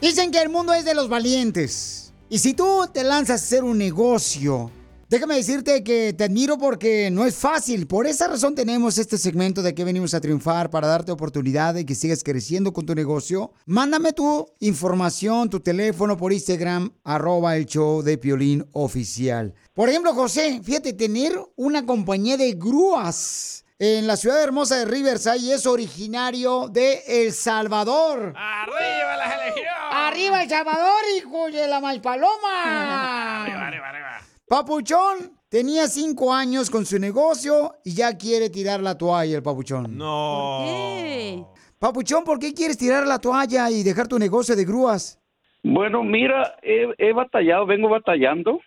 [0.00, 2.12] Dicen que el mundo es de los valientes.
[2.28, 4.70] Y si tú te lanzas a hacer un negocio,
[5.10, 7.86] déjame decirte que te admiro porque no es fácil.
[7.86, 11.84] Por esa razón tenemos este segmento de que venimos a triunfar para darte oportunidad de
[11.84, 13.52] que sigas creciendo con tu negocio.
[13.66, 19.52] Mándame tu información, tu teléfono por Instagram, arroba el show de Piolín Oficial.
[19.74, 25.38] Por ejemplo, José, fíjate, tener una compañía de grúas en la ciudad hermosa de Riverside
[25.38, 28.34] y es originario de El Salvador.
[28.36, 29.72] ¡Arriba la elecciones!
[29.90, 33.42] ¡Arriba El Salvador, hijo de la paloma!
[33.42, 34.29] Arriba, arriba, arriba.
[34.50, 39.96] Papuchón tenía cinco años con su negocio y ya quiere tirar la toalla el papuchón.
[39.96, 41.54] No.
[41.78, 45.22] Papuchón, ¿por qué quieres tirar la toalla y dejar tu negocio de grúas?
[45.62, 48.58] Bueno, mira, he, he batallado, vengo batallando,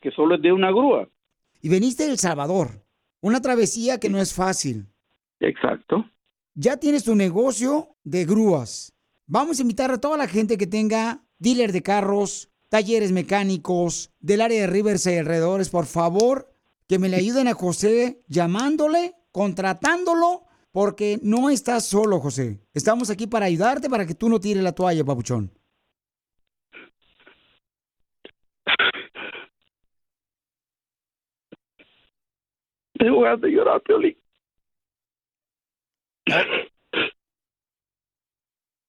[0.00, 1.08] que solo es de una grúa.
[1.60, 2.80] Y veniste de El Salvador.
[3.20, 4.86] Una travesía que no es fácil.
[5.40, 6.04] Exacto.
[6.54, 8.96] Ya tienes tu negocio de grúas.
[9.26, 14.40] Vamos a invitar a toda la gente que tenga dealer de carros, talleres mecánicos del
[14.40, 16.56] área de Riverside y alrededores, por favor,
[16.88, 22.66] que me le ayuden a José llamándole, contratándolo, porque no estás solo, José.
[22.72, 25.52] Estamos aquí para ayudarte para que tú no tires la toalla, papuchón.
[32.94, 34.16] Tengo ganas de llorar, Piolín.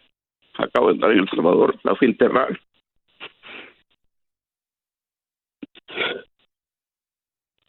[0.58, 2.60] Acabo de entrar en El Salvador, la fui a enterrar.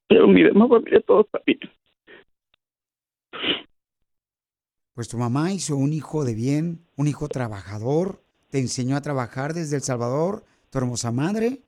[0.07, 1.59] Pero mire, mamá, mire, todo está bien.
[4.93, 9.53] Pues tu mamá hizo un hijo de bien, un hijo trabajador, te enseñó a trabajar
[9.53, 11.61] desde El Salvador, tu hermosa madre.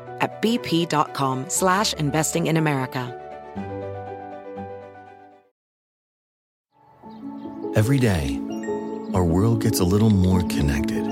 [0.21, 3.17] at bp.com slash investing in America.
[7.75, 8.39] Every day,
[9.13, 11.03] our world gets a little more connected,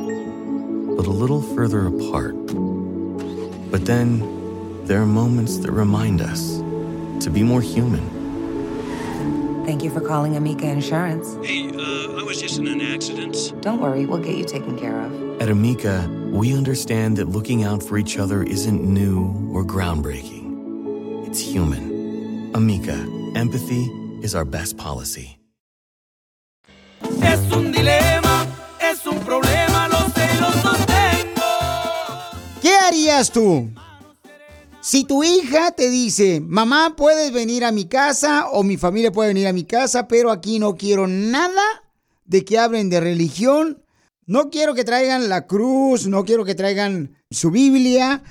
[0.95, 2.35] but a little further apart.
[3.71, 6.57] But then, there are moments that remind us
[7.23, 8.03] to be more human.
[9.65, 11.35] Thank you for calling Amica Insurance.
[11.45, 13.53] Hey, uh, I was just in an accident.
[13.61, 15.41] Don't worry, we'll get you taken care of.
[15.41, 21.27] At Amica, we understand that looking out for each other isn't new or groundbreaking.
[21.27, 22.51] It's human.
[22.53, 22.97] Amica,
[23.35, 25.37] empathy is our best policy.
[27.23, 28.47] Es un dilema,
[28.79, 31.41] es un problema, lo sé, lo sostengo.
[32.61, 33.69] ¿Qué harías tú?
[34.81, 39.29] Si tu hija te dice, mamá, puedes venir a mi casa o mi familia puede
[39.29, 41.83] venir a mi casa, pero aquí no quiero nada
[42.25, 43.83] de que hablen de religión,
[44.29, 48.21] no quiero que traigan la cruz, no quiero que traigan su Biblia,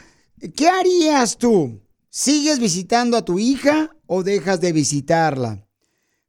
[0.55, 1.83] ¿qué harías tú?
[2.09, 5.67] ¿Sigues visitando a tu hija o dejas de visitarla?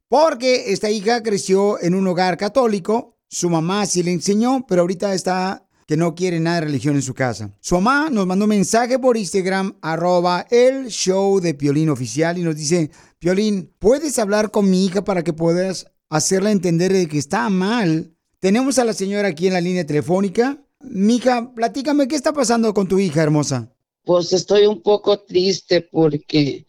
[0.08, 5.14] Porque esta hija creció en un hogar católico, su mamá sí le enseñó, pero ahorita
[5.14, 7.56] está que no quiere nada de religión en su casa.
[7.60, 12.42] Su mamá nos mandó un mensaje por Instagram, arroba el show de Piolín Oficial, y
[12.42, 12.90] nos dice,
[13.20, 18.16] Piolín, ¿puedes hablar con mi hija para que puedas hacerla entender de que está mal?
[18.40, 20.58] Tenemos a la señora aquí en la línea telefónica.
[20.80, 23.70] Mija, platícame, ¿qué está pasando con tu hija hermosa?
[24.02, 26.64] Pues estoy un poco triste porque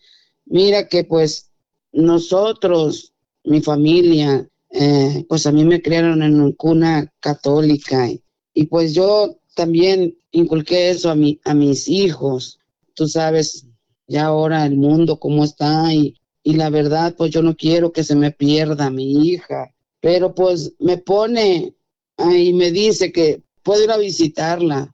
[0.45, 1.49] mira que pues
[1.93, 3.13] nosotros,
[3.45, 8.21] mi familia, eh, pues a mí me criaron en una cuna católica y,
[8.53, 12.59] y, pues yo también inculqué eso a, mi, a mis hijos.
[12.95, 13.65] Tú sabes
[14.07, 18.03] ya ahora el mundo cómo está y, y la verdad pues yo no quiero que
[18.03, 21.73] se me pierda mi hija, pero pues me pone
[22.17, 24.93] y me dice que puedo ir a visitarla,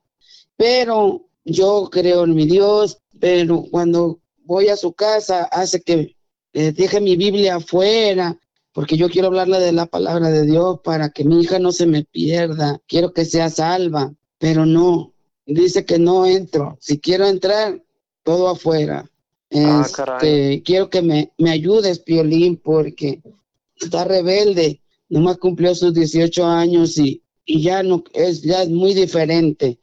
[0.55, 6.15] pero yo creo en mi Dios, pero cuando voy a su casa hace que
[6.53, 8.37] eh, deje mi Biblia afuera,
[8.73, 11.87] porque yo quiero hablarle de la palabra de Dios para que mi hija no se
[11.87, 15.13] me pierda, quiero que sea salva, pero no,
[15.45, 17.81] dice que no entro, si quiero entrar,
[18.23, 19.09] todo afuera.
[19.63, 20.61] Ah, Este, caray.
[20.63, 23.21] quiero que me, me ayudes, Piolín, porque
[23.75, 28.93] está rebelde, nomás cumplió sus 18 años y, y ya no es, ya es muy
[28.93, 29.79] diferente.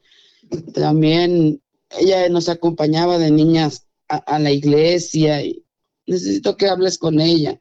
[0.74, 1.62] También
[1.98, 5.64] ella nos acompañaba de niñas a, a la iglesia y
[6.06, 7.60] necesito que hables con ella,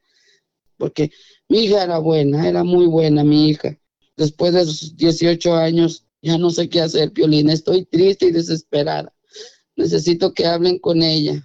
[0.78, 1.12] porque
[1.48, 3.78] mi hija era buena, era muy buena mi hija.
[4.18, 9.14] Después de sus 18 años ya no sé qué hacer, Piolín, estoy triste y desesperada.
[9.76, 11.44] Necesito que hablen con ella.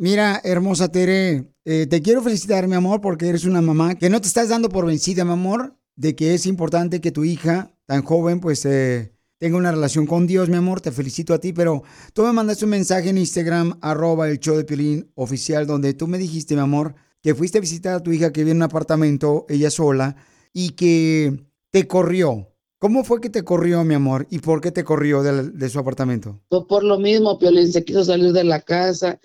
[0.00, 4.20] Mira, hermosa Tere, eh, te quiero felicitar, mi amor, porque eres una mamá que no
[4.20, 8.04] te estás dando por vencida, mi amor, de que es importante que tu hija, tan
[8.04, 10.80] joven, pues eh, tenga una relación con Dios, mi amor.
[10.80, 11.82] Te felicito a ti, pero
[12.12, 16.06] tú me mandaste un mensaje en Instagram, arroba el show de Piolín oficial, donde tú
[16.06, 18.62] me dijiste, mi amor, que fuiste a visitar a tu hija que vive en un
[18.62, 20.14] apartamento, ella sola,
[20.52, 22.54] y que te corrió.
[22.78, 24.28] ¿Cómo fue que te corrió, mi amor?
[24.30, 26.40] ¿Y por qué te corrió de, de su apartamento?
[26.48, 29.18] Pues por lo mismo, Piolín se quiso salir de la casa,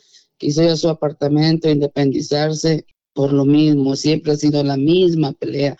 [0.44, 5.78] quiso ir a su apartamento, independizarse, por lo mismo, siempre ha sido la misma pelea.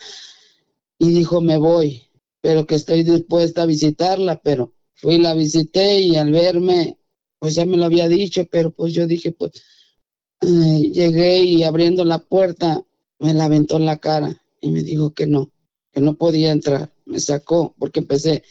[0.97, 2.03] Y dijo, me voy,
[2.41, 6.97] pero que estoy dispuesta a visitarla, pero fui la visité y al verme,
[7.39, 9.51] pues ya me lo había dicho, pero pues yo dije, pues
[10.41, 12.86] eh, llegué y abriendo la puerta
[13.20, 15.51] me la aventó en la cara y me dijo que no,
[15.91, 16.93] que no podía entrar.
[17.05, 18.43] Me sacó porque empecé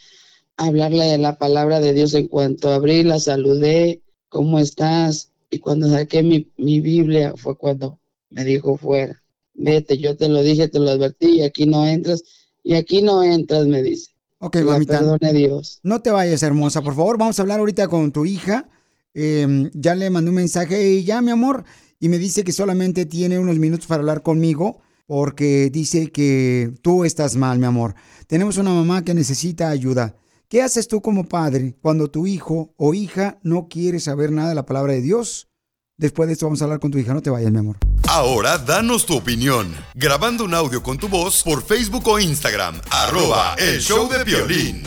[0.59, 5.32] a hablarle de la palabra de Dios en cuanto abrí, la saludé, ¿cómo estás?
[5.53, 8.01] Y cuando saqué mi, mi Biblia fue cuando
[8.31, 9.23] me dijo fuera,
[9.53, 12.23] vete, yo te lo dije, te lo advertí y aquí no entras
[12.65, 14.13] y aquí no entras, me dice.
[14.39, 14.99] Ok, Que la mamita.
[14.99, 15.79] perdone Dios.
[15.83, 17.19] No te vayas, hermosa, por favor.
[17.19, 18.71] Vamos a hablar ahorita con tu hija.
[19.13, 21.65] Eh, ya le mandé un mensaje a ella, mi amor,
[22.01, 27.05] y me dice que solamente tiene unos minutos para hablar conmigo porque dice que tú
[27.05, 27.95] estás mal, mi amor.
[28.27, 30.17] Tenemos una mamá que necesita ayuda.
[30.53, 34.55] ¿Qué haces tú como padre cuando tu hijo o hija no quiere saber nada de
[34.55, 35.49] la palabra de Dios?
[35.97, 37.15] Después de esto vamos a hablar con tu hija.
[37.15, 37.79] No te vayas, mi amor.
[38.07, 43.55] Ahora danos tu opinión, grabando un audio con tu voz por Facebook o Instagram, arroba
[43.57, 44.83] el show de violín.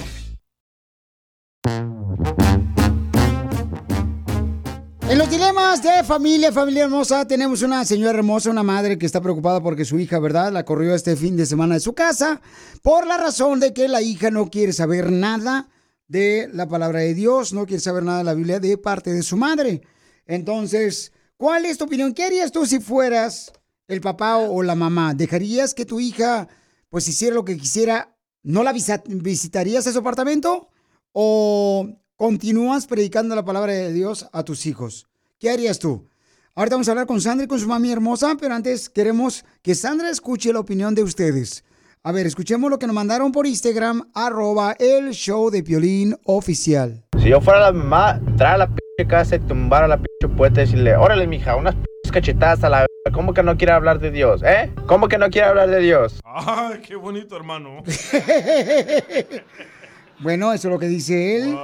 [5.07, 9.21] En los dilemas de familia, familia hermosa, tenemos una señora hermosa, una madre que está
[9.21, 10.51] preocupada porque su hija, ¿verdad?
[10.51, 12.41] La corrió este fin de semana de su casa
[12.81, 15.69] por la razón de que la hija no quiere saber nada
[16.07, 19.21] de la palabra de Dios, no quiere saber nada de la Biblia de parte de
[19.21, 19.83] su madre.
[20.25, 22.11] Entonces, ¿cuál es tu opinión?
[22.11, 23.53] ¿Qué harías tú si fueras
[23.87, 25.13] el papá o la mamá?
[25.13, 26.47] ¿Dejarías que tu hija
[26.89, 28.17] pues hiciera lo que quisiera?
[28.41, 30.69] ¿No la visitarías a su apartamento?
[31.11, 35.07] ¿O continúas predicando la palabra de Dios a tus hijos?
[35.39, 36.07] ¿Qué harías tú?
[36.55, 39.75] Ahorita vamos a hablar con Sandra y con su mami hermosa, pero antes queremos que
[39.75, 41.65] Sandra escuche la opinión de ustedes.
[42.03, 47.03] A ver, escuchemos lo que nos mandaron por Instagram, arroba el show de Piolín oficial.
[47.21, 50.33] Si yo fuera la mamá, traer a la pinche casa y tumbar a la pinche
[50.37, 52.85] puerta y decirle, órale, mija, unas pinches cachetadas a la.
[53.13, 54.71] ¿Cómo que no quiere hablar de Dios, eh?
[54.87, 56.21] ¿Cómo que no quiere hablar de Dios?
[56.23, 57.83] ¡Ay, qué bonito, hermano!
[60.19, 61.55] Bueno, eso es lo que dice él,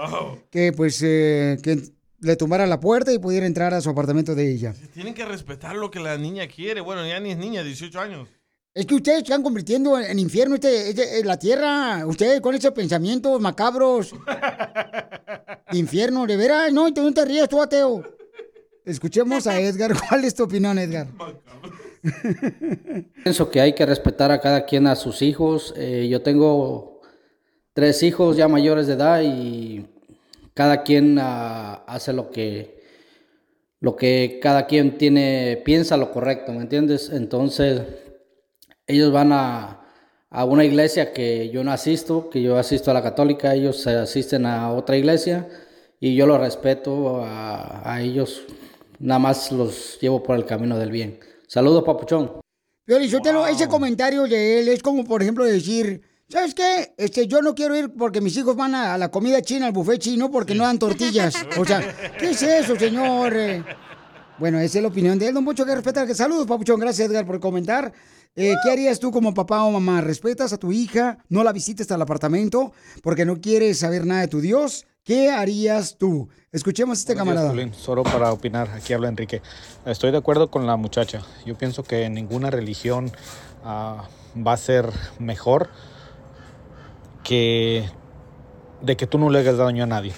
[0.49, 1.81] que pues eh, que
[2.19, 4.73] le tumbara la puerta y pudiera entrar a su apartamento de ella.
[4.93, 6.81] Tienen que respetar lo que la niña quiere.
[6.81, 8.29] Bueno, ya ni es niña, 18 años.
[8.73, 12.05] Es que ustedes se están convirtiendo en infierno este, este- en la tierra.
[12.05, 14.13] Ustedes con esos pensamientos macabros.
[15.73, 16.71] infierno, de veras.
[16.71, 18.03] No, no te rías tú, ateo.
[18.85, 19.93] Escuchemos a Edgar.
[20.09, 21.07] ¿Cuál es tu opinión, Edgar?
[23.23, 25.73] Pienso que hay que respetar a cada quien a sus hijos.
[25.77, 26.90] Eh, yo tengo
[27.73, 29.85] tres hijos ya mayores de edad y
[30.53, 32.81] cada quien ah, hace lo que
[33.79, 37.09] lo que cada quien tiene piensa lo correcto, ¿me entiendes?
[37.09, 37.81] Entonces
[38.85, 39.81] ellos van a,
[40.29, 44.45] a una iglesia que yo no asisto, que yo asisto a la católica, ellos asisten
[44.45, 45.47] a otra iglesia
[45.99, 48.43] y yo los respeto a, a ellos,
[48.99, 51.19] nada más los llevo por el camino del bien.
[51.47, 52.41] Saludos, papuchón.
[52.85, 56.01] Pero Sotelo, ese comentario de él es como, por ejemplo, decir,
[56.31, 56.93] ¿sabes qué?
[56.97, 59.73] Este, yo no quiero ir porque mis hijos van a, a la comida china, al
[59.73, 61.35] buffet chino, porque no dan tortillas.
[61.57, 63.35] O sea, ¿qué es eso, señor?
[64.39, 65.33] Bueno, esa es la opinión de él.
[65.33, 66.07] Don Mucho que respetar.
[66.07, 66.79] Que saludos, papuchón.
[66.79, 67.93] Gracias, Edgar, por comentar.
[68.35, 70.01] Eh, ¿Qué harías tú como papá o mamá?
[70.01, 71.17] ¿Respetas a tu hija?
[71.29, 72.71] ¿No la visites al apartamento
[73.03, 74.87] porque no quieres saber nada de tu Dios?
[75.03, 76.29] ¿Qué harías tú?
[76.51, 77.53] Escuchemos a este Buenos días, camarada.
[77.53, 77.73] Piolín.
[77.73, 79.41] Solo para opinar, aquí habla Enrique.
[79.85, 81.21] Estoy de acuerdo con la muchacha.
[81.45, 83.11] Yo pienso que ninguna religión
[83.65, 85.69] ah, va a ser mejor
[87.23, 87.85] que
[88.81, 90.13] de que tú no le hagas daño a nadie.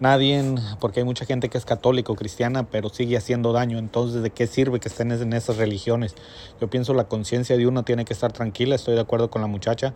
[0.00, 3.78] Nadie, porque hay mucha gente que es católica o cristiana, pero sigue haciendo daño.
[3.78, 6.14] Entonces, ¿de qué sirve que estén en esas religiones?
[6.60, 8.76] Yo pienso la conciencia de uno tiene que estar tranquila.
[8.76, 9.94] Estoy de acuerdo con la muchacha.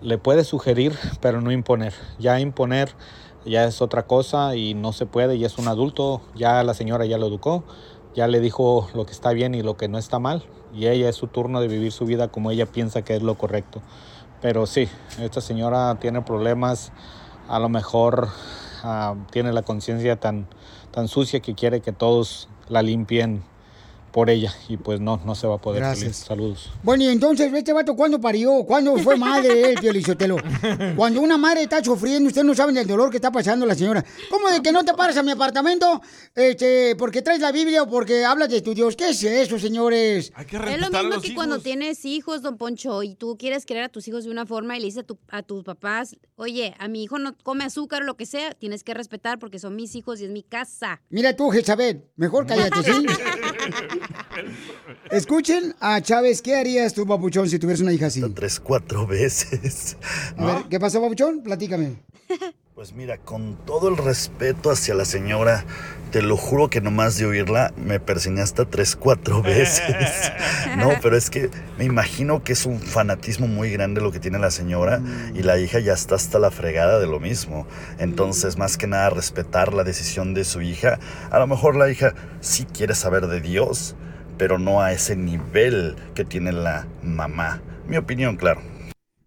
[0.00, 1.92] Le puede sugerir, pero no imponer.
[2.18, 2.94] Ya imponer
[3.44, 7.04] ya es otra cosa y no se puede, ya es un adulto, ya la señora
[7.06, 7.64] ya lo educó,
[8.14, 11.08] ya le dijo lo que está bien y lo que no está mal, y ella
[11.08, 13.82] es su turno de vivir su vida como ella piensa que es lo correcto.
[14.44, 14.90] Pero sí,
[15.22, 16.92] esta señora tiene problemas,
[17.48, 18.28] a lo mejor
[18.82, 20.46] ah, tiene la conciencia tan,
[20.90, 23.42] tan sucia que quiere que todos la limpien
[24.14, 25.80] por ella, y pues no, no se va a poder.
[25.82, 26.18] Gracias.
[26.18, 26.70] Saludos.
[26.84, 28.62] Bueno, y entonces, ¿este vato cuándo parió?
[28.64, 30.36] ¿Cuándo fue madre él, Piolichotelo?
[30.94, 34.04] Cuando una madre está sufriendo, ustedes no saben el dolor que está pasando la señora.
[34.30, 36.00] ¿Cómo de que no te paras a mi apartamento
[36.36, 38.94] este, porque traes la Biblia o porque hablas de tu Dios?
[38.94, 40.32] ¿Qué es eso, señores?
[40.38, 44.06] Es lo mismo que cuando tienes hijos, don Poncho, y tú quieres crear a tus
[44.06, 47.02] hijos de una forma y le dices a, tu- a tus papás, oye, a mi
[47.02, 50.20] hijo no come azúcar o lo que sea, tienes que respetar porque son mis hijos
[50.20, 51.00] y es mi casa.
[51.10, 52.92] Mira tú, Jezabel, mejor cállate, ¿sí?
[55.10, 58.22] Escuchen a Chávez, ¿qué harías tú, papuchón, si tuvieras una hija así?
[58.34, 59.96] Tres, cuatro veces.
[60.36, 61.42] A ver, ¿qué pasó, papuchón?
[61.42, 61.96] Platícame.
[62.74, 65.64] Pues mira, con todo el respeto hacia la señora,
[66.10, 70.32] te lo juro que nomás de oírla me persigné hasta tres, cuatro veces.
[70.76, 74.40] No, pero es que me imagino que es un fanatismo muy grande lo que tiene
[74.40, 75.00] la señora
[75.36, 77.64] y la hija ya está hasta la fregada de lo mismo.
[78.00, 80.98] Entonces, más que nada, respetar la decisión de su hija.
[81.30, 83.94] A lo mejor la hija sí quiere saber de Dios,
[84.36, 87.62] pero no a ese nivel que tiene la mamá.
[87.86, 88.60] Mi opinión, claro.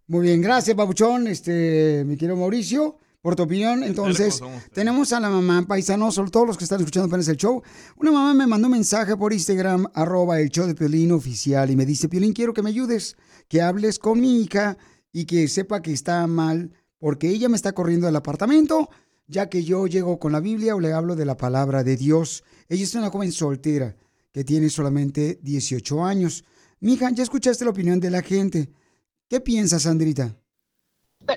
[0.05, 3.83] Muy bien, gracias, papuchón, este, mi querido Mauricio, por tu opinión.
[3.83, 7.61] Entonces, tenemos a la mamá, paisanos, sobre todos los que están escuchando apenas el show.
[7.97, 11.75] Una mamá me mandó un mensaje por Instagram, arroba el show de Piolín oficial, y
[11.75, 13.17] me dice, Piolín, quiero que me ayudes,
[13.49, 14.77] que hables con mi hija
[15.11, 18.89] y que sepa que está mal, porque ella me está corriendo del apartamento,
[19.27, 22.45] ya que yo llego con la Biblia o le hablo de la palabra de Dios.
[22.69, 23.97] Ella es una joven soltera
[24.31, 26.45] que tiene solamente 18 años.
[26.79, 28.69] Mija, ya escuchaste la opinión de la gente.
[29.27, 30.37] ¿Qué piensas, Sandrita?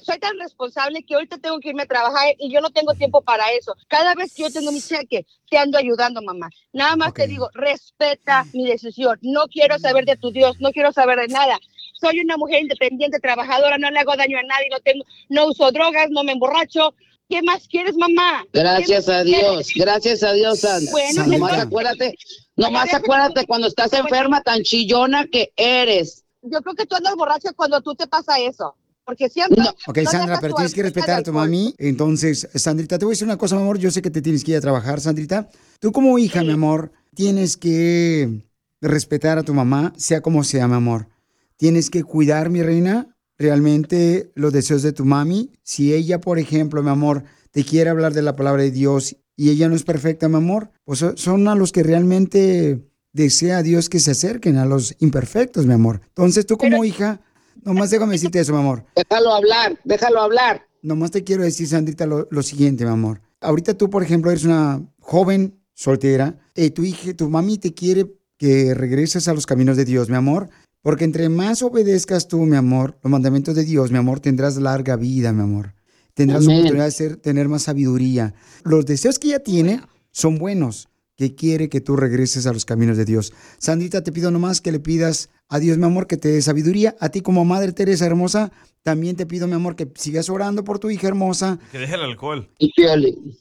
[0.02, 3.22] Soy tan responsable que ahorita tengo que irme a trabajar y yo no tengo tiempo
[3.22, 3.74] para eso.
[3.88, 6.48] Cada vez que yo tengo mi cheque, te ando ayudando, mamá.
[6.72, 9.18] Nada más te digo, respeta mi decisión.
[9.22, 11.58] No quiero saber de tu Dios, no quiero saber de nada.
[12.00, 15.70] Soy una mujer independiente, trabajadora, no le hago daño a nadie, no tengo, no uso
[15.72, 16.94] drogas, no me emborracho.
[17.28, 18.44] ¿Qué más quieres, mamá?
[18.52, 19.40] ¿Qué Gracias a quieres?
[19.40, 20.90] Dios, gracias a Dios, Sandra.
[20.90, 22.14] Bueno, nomás entonces- acuérdate,
[22.56, 26.24] nomás acuérdate cuando estás enferma tan chillona que eres.
[26.42, 28.74] Yo creo que tú andas borracha cuando tú te pasa eso.
[29.10, 29.60] Porque siempre.
[29.88, 31.74] Ok, Sandra, pero tienes que respetar a tu mami.
[31.78, 33.78] Entonces, Sandrita, te voy a decir una cosa, mi amor.
[33.78, 35.48] Yo sé que te tienes que ir a trabajar, Sandrita.
[35.80, 38.42] Tú como hija, mi amor, tienes que
[38.80, 41.08] respetar a tu mamá, sea como sea, mi amor.
[41.56, 45.50] Tienes que cuidar, mi reina, realmente los deseos de tu mami.
[45.62, 49.50] Si ella, por ejemplo, mi amor, te quiere hablar de la palabra de Dios y
[49.50, 53.62] ella no es perfecta, mi amor, pues so- son a los que realmente desea a
[53.64, 56.00] Dios que se acerquen, a los imperfectos, mi amor.
[56.08, 57.20] Entonces, tú como hija,
[57.64, 58.84] nomás déjame decirte eso, mi amor.
[58.96, 60.66] Déjalo hablar, déjalo hablar.
[60.82, 63.20] Nomás te quiero decir, Sandrita, lo, lo siguiente, mi amor.
[63.40, 66.38] Ahorita tú, por ejemplo, eres una joven soltera.
[66.54, 68.06] eh, tu hija, tu mami te quiere
[68.38, 70.48] que regreses a los caminos de Dios, mi amor.
[70.82, 74.96] Porque entre más obedezcas tú, mi amor, los mandamientos de Dios, mi amor, tendrás larga
[74.96, 75.74] vida, mi amor.
[76.14, 76.58] Tendrás Amén.
[76.58, 78.34] oportunidad de ser- tener más sabiduría.
[78.64, 79.80] Los deseos que ella tiene
[80.10, 80.88] son buenos.
[81.20, 83.34] Que quiere que tú regreses a los caminos de Dios.
[83.58, 86.96] Sandrita, te pido nomás que le pidas a Dios, mi amor, que te dé sabiduría.
[86.98, 88.52] A ti como Madre Teresa hermosa,
[88.82, 91.58] también te pido, mi amor, que sigas orando por tu hija hermosa.
[91.72, 92.48] Que deje el alcohol.
[92.58, 93.36] Y Piolín,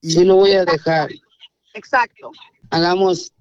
[0.00, 1.10] sí lo voy a dejar.
[1.74, 2.30] Exacto.
[2.70, 3.32] Hagamos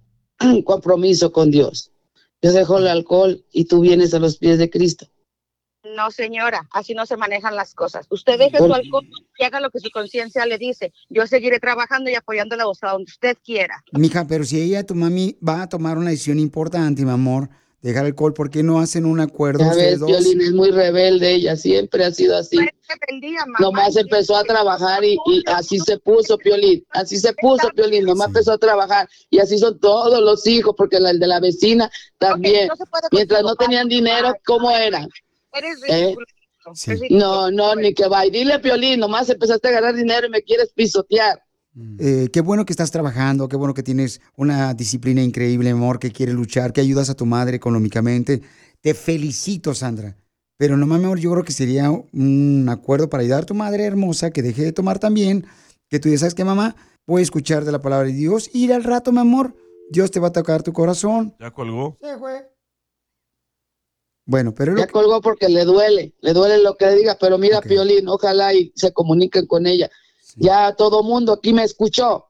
[0.41, 1.91] un compromiso con Dios.
[2.41, 5.05] Yo dejo el alcohol y tú vienes a los pies de Cristo.
[5.83, 8.05] No, señora, así no se manejan las cosas.
[8.09, 9.05] Usted deje su alcohol
[9.37, 10.93] y haga lo que su conciencia le dice.
[11.09, 13.83] Yo seguiré trabajando y apoyándola hasta donde usted quiera.
[13.91, 17.49] Mija, pero si ella, tu mami, va a tomar una decisión importante, mi amor,
[17.81, 19.99] dejar el alcohol, ¿por qué no hacen un acuerdo Ya ves?
[19.99, 22.57] Violín es muy rebelde, ella siempre ha sido así.
[23.59, 28.27] Nomás empezó a trabajar y, y así se puso Piolín, así se puso Piolín, nomás
[28.27, 31.91] empezó a trabajar y así son todos los hijos, porque la el de la vecina
[32.17, 32.69] también.
[33.11, 35.05] Mientras no tenían dinero, ¿cómo era?
[35.53, 36.15] Eres ¿Eh?
[36.15, 36.25] ridículo.
[37.09, 38.25] No, no, ni que va.
[38.25, 41.41] Y dile Piolín, nomás empezaste a ganar dinero y me quieres pisotear.
[41.99, 46.11] Eh, qué bueno que estás trabajando, qué bueno que tienes una disciplina increíble, amor, que
[46.11, 48.41] quieres luchar, que ayudas a tu madre económicamente.
[48.79, 50.15] Te felicito, Sandra.
[50.57, 53.85] Pero nomás, mi amor, yo creo que sería un acuerdo para ayudar a tu madre
[53.85, 55.47] hermosa que deje de tomar también,
[55.89, 56.75] que tú ya sabes que mamá
[57.05, 59.55] puede escuchar de la palabra de Dios, ir al rato, mi amor,
[59.89, 61.35] Dios te va a tocar tu corazón.
[61.39, 61.97] Ya colgó.
[64.25, 67.61] Bueno, pero Ya colgó porque le duele, le duele lo que le digas, pero mira,
[67.61, 69.89] Piolín, ojalá y se comuniquen con ella.
[70.35, 72.25] Ya todo mundo aquí me escuchó.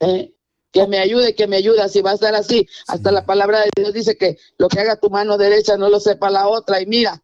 [0.00, 0.34] ¿eh?
[0.70, 2.68] Que me ayude, que me ayude, así va a estar así.
[2.86, 5.98] Hasta la palabra de Dios dice que lo que haga tu mano derecha no lo
[5.98, 6.80] sepa la otra.
[6.80, 7.22] Y mira,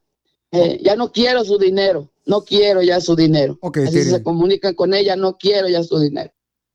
[0.50, 3.58] eh, ya no quiero su dinero, no quiero ya su dinero.
[3.62, 4.04] así Tere.
[4.04, 6.32] se comunican con ella, no quiero ya su dinero.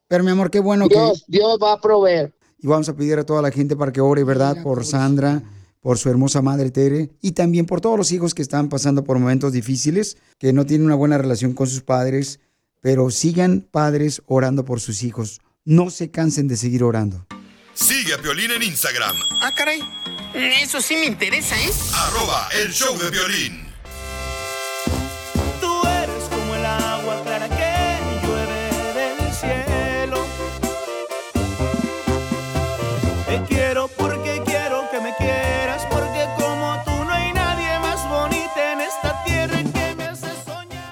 [0.07, 1.37] Pero mi amor, qué bueno Dios, que...
[1.37, 2.33] Dios va a proveer.
[2.59, 4.61] Y vamos a pedir a toda la gente para que ore, ¿verdad?
[4.61, 5.41] Por Sandra,
[5.81, 9.19] por su hermosa madre Tere y también por todos los hijos que están pasando por
[9.19, 12.39] momentos difíciles, que no tienen una buena relación con sus padres,
[12.81, 15.41] pero sigan padres orando por sus hijos.
[15.65, 17.25] No se cansen de seguir orando.
[17.73, 19.79] Sigue a Piolín en Instagram, Ah, caray.
[20.33, 21.69] Eso sí me interesa, ¿eh?
[21.93, 23.60] arroba el show de violín.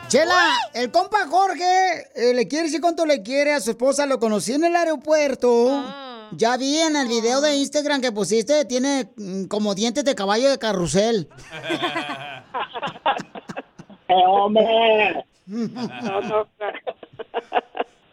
[0.10, 4.08] Chela, el compa Jorge eh, le quiere decir cuánto le quiere a su esposa.
[4.08, 5.84] Lo conocí en el aeropuerto.
[6.32, 10.50] Ya vi en el video de Instagram que pusiste, tiene mm, como dientes de caballo
[10.50, 11.30] de carrusel.
[14.08, 15.26] hombre!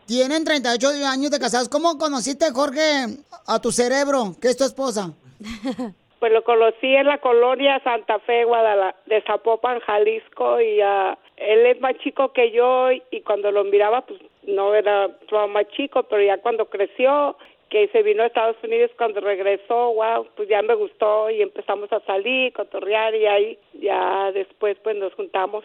[0.05, 1.71] Tienen 38 años de casados.
[1.71, 5.15] ¿Cómo conociste, Jorge, a tu cerebro, que es tu esposa?
[6.27, 11.67] Pues lo conocí en la colonia Santa Fe, Guadalajara, de Zapopan, Jalisco, y ah, él
[11.67, 15.09] es más chico que yo, y cuando lo miraba, pues no era
[15.49, 17.37] más chico, pero ya cuando creció,
[17.71, 21.93] que se vino a Estados Unidos, cuando regresó, wow, pues ya me gustó y empezamos
[21.93, 25.65] a salir, cotorrear, y ahí ya después pues nos juntamos.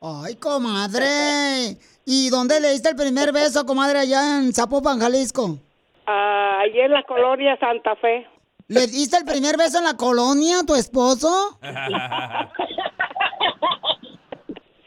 [0.00, 1.74] Ay, comadre.
[2.06, 5.58] ¿Y dónde le diste el primer beso, comadre, allá en Zapopan, Jalisco?
[6.06, 8.28] Ah, allí en la colonia Santa Fe.
[8.68, 11.58] ¿Le diste el primer beso en la colonia a tu esposo?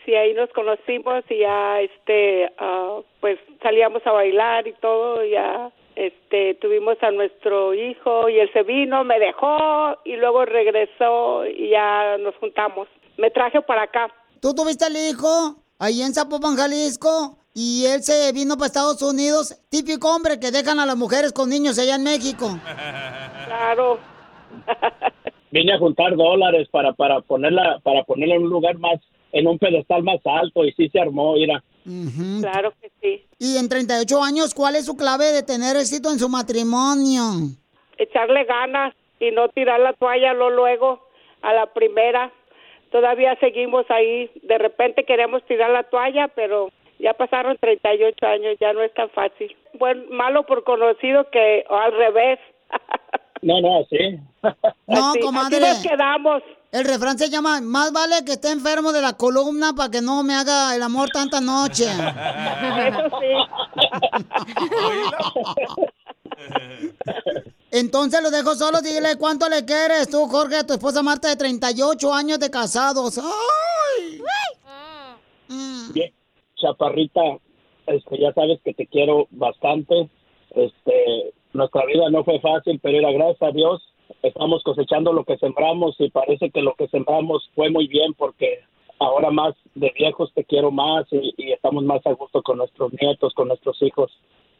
[0.03, 5.69] Sí, ahí nos conocimos y ya, este, ah, pues salíamos a bailar y todo, ya,
[5.95, 11.69] este, tuvimos a nuestro hijo y él se vino, me dejó y luego regresó y
[11.71, 12.87] ya nos juntamos.
[13.17, 14.07] Me traje para acá.
[14.39, 17.37] ¿Tú tuviste el hijo ahí en Zapopan, Jalisco?
[17.59, 19.59] Y él se vino para Estados Unidos.
[19.71, 22.45] Típico hombre que dejan a las mujeres con niños allá en México.
[23.47, 23.97] Claro.
[25.51, 28.99] Vine a juntar dólares para, para ponerla, para ponerla en un lugar más,
[29.31, 31.63] en un pedestal más alto y sí se armó, mira.
[32.41, 33.25] Claro que sí.
[33.39, 37.23] Y en 38 años, ¿cuál es su clave de tener éxito en su matrimonio?
[37.97, 41.07] Echarle ganas y no tirar la toalla lo luego
[41.41, 42.31] a la primera.
[42.91, 44.29] Todavía seguimos ahí.
[44.43, 46.69] De repente queremos tirar la toalla, pero
[46.99, 49.55] ya pasaron 38 años, ya no es tan fácil.
[49.73, 52.39] Bueno, malo por conocido que o al revés.
[53.43, 54.19] No, no, sí.
[54.87, 55.57] No, Así- comadre.
[55.57, 56.41] así nos quedamos.
[56.71, 60.23] El refrán se llama, más vale que esté enfermo de la columna para que no
[60.23, 61.85] me haga el amor tanta noche.
[62.87, 63.09] Eso
[67.71, 71.35] Entonces lo dejo solo, dile cuánto le quieres tú, Jorge, a tu esposa Marta de
[71.35, 73.19] 38 años de casados.
[73.19, 74.21] ¡Ay!
[75.93, 76.13] Bien,
[76.57, 77.39] chaparrita,
[77.87, 80.09] este, ya sabes que te quiero bastante.
[80.55, 83.81] Este, nuestra vida no fue fácil, pero era gracias a Dios.
[84.23, 88.59] Estamos cosechando lo que sembramos y parece que lo que sembramos fue muy bien porque
[88.99, 92.91] ahora más de viejos te quiero más y, y estamos más a gusto con nuestros
[93.01, 94.11] nietos, con nuestros hijos.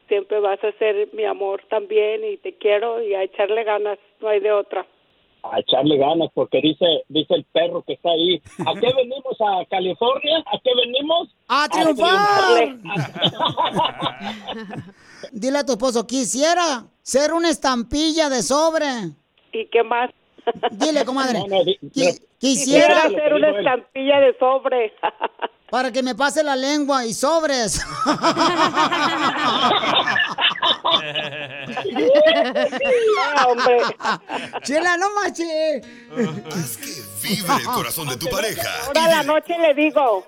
[0.08, 4.30] siempre vas a ser mi amor también y te quiero y a echarle ganas, no
[4.30, 4.86] hay de otra.
[5.44, 8.42] A echarle ganas, porque dice dice el perro que está ahí.
[8.66, 10.40] ¿A qué venimos a California?
[10.46, 11.30] ¿A qué venimos?
[11.48, 12.78] ¡A triunfar!
[15.32, 18.86] Dile a tu esposo, quisiera ser una estampilla de sobre.
[19.54, 20.10] ¿Y qué más?
[20.72, 21.40] Dile, comadre.
[21.40, 22.27] No, no, di- qui- no.
[22.40, 24.94] Quisiera ser una estampilla de sobre.
[25.70, 27.86] para que me pase la lengua y sobres.
[33.36, 33.78] Ah, hombre.
[34.64, 35.82] Chela, no mache.
[36.52, 38.70] Haz que vibre el corazón de tu pareja.
[38.94, 40.26] Toda la noche le digo.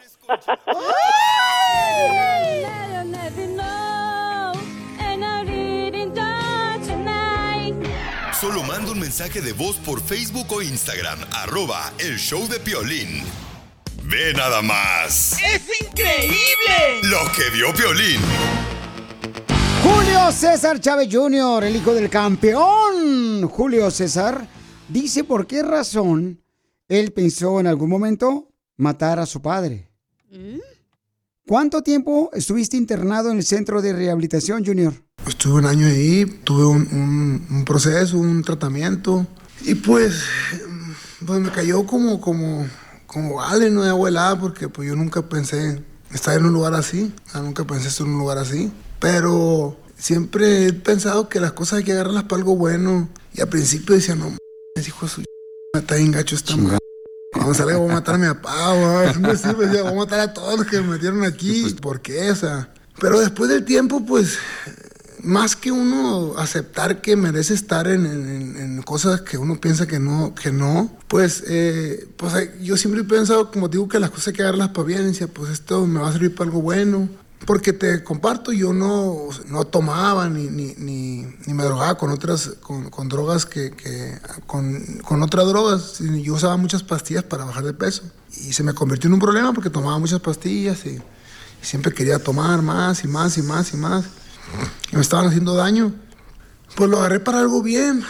[8.39, 13.21] Solo manda un mensaje de voz por Facebook o Instagram, arroba el show de Piolín.
[14.05, 15.33] Ve nada más.
[15.33, 17.01] ¡Es increíble!
[17.03, 18.21] Lo que vio Piolín.
[19.83, 23.45] Julio César Chávez Jr., el hijo del campeón.
[23.49, 24.47] Julio César
[24.87, 26.41] dice por qué razón
[26.87, 29.91] él pensó en algún momento matar a su padre.
[31.45, 34.93] ¿Cuánto tiempo estuviste internado en el centro de rehabilitación, Junior?
[35.27, 39.27] Estuve un año ahí, tuve un, un- un proceso, un tratamiento
[39.61, 40.23] y pues,
[41.25, 42.65] pues me cayó como, como,
[43.05, 47.13] como vale, no de abuelada, porque pues yo nunca pensé estar en un lugar así,
[47.35, 51.83] nunca pensé estar en un lugar así, pero siempre he pensado que las cosas hay
[51.83, 55.23] que agarrarlas para algo bueno y al principio decía, no, mames, hijo de su
[55.77, 56.77] está bien gacho esta madre.
[57.31, 58.73] Cuando salga voy a matar a mi papá.
[59.19, 61.75] No sirve, decía, voy a matar a todos los que me metieron aquí.
[61.79, 62.31] ¿Por qué?
[62.31, 64.39] O sea, pero después del tiempo, pues,
[65.23, 69.99] más que uno aceptar que merece estar en, en- en cosas que uno piensa que
[69.99, 74.09] no, que no, pues, eh, pues eh, yo siempre he pensado, como digo, que las
[74.09, 75.05] cosas hay que darlas para bien.
[75.07, 77.09] Decía, pues esto me va a servir para algo bueno.
[77.45, 82.51] Porque te comparto, yo no, no tomaba ni, ni, ni, ni me drogaba con otras,
[82.61, 85.99] con, con drogas que, que con, con otras drogas.
[85.99, 88.03] Yo usaba muchas pastillas para bajar de peso.
[88.45, 91.01] Y se me convirtió en un problema porque tomaba muchas pastillas y, y
[91.65, 94.05] siempre quería tomar más y más y más y más.
[94.91, 95.93] Me estaban haciendo daño.
[96.75, 98.03] Pues lo agarré para algo bien.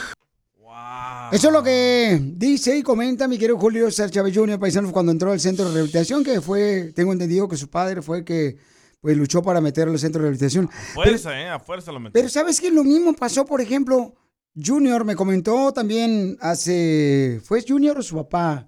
[1.32, 5.12] Eso es lo que dice y comenta mi querido Julio César Chávez Jr., paisano, cuando
[5.12, 8.58] entró al centro de rehabilitación, que fue, tengo entendido que su padre fue que
[9.00, 10.68] pues luchó para meterlo al centro de rehabilitación.
[10.68, 11.50] Pero, Fuerza, ¿eh?
[11.50, 12.14] A fuerza lo metió.
[12.14, 12.72] pero ¿sabes qué?
[12.72, 14.16] Lo mismo pasó, por ejemplo,
[14.56, 17.40] Junior me comentó también hace...
[17.44, 18.68] ¿Fue Junior o su papá?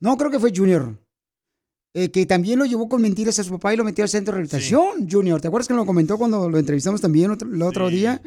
[0.00, 0.98] No, creo que fue Junior.
[1.96, 4.32] Eh, que también lo llevó con mentiras a su papá y lo metió al centro
[4.32, 5.40] de rehabilitación, Junior.
[5.40, 8.20] ¿Te acuerdas que lo comentó cuando lo entrevistamos también otro- el otro día?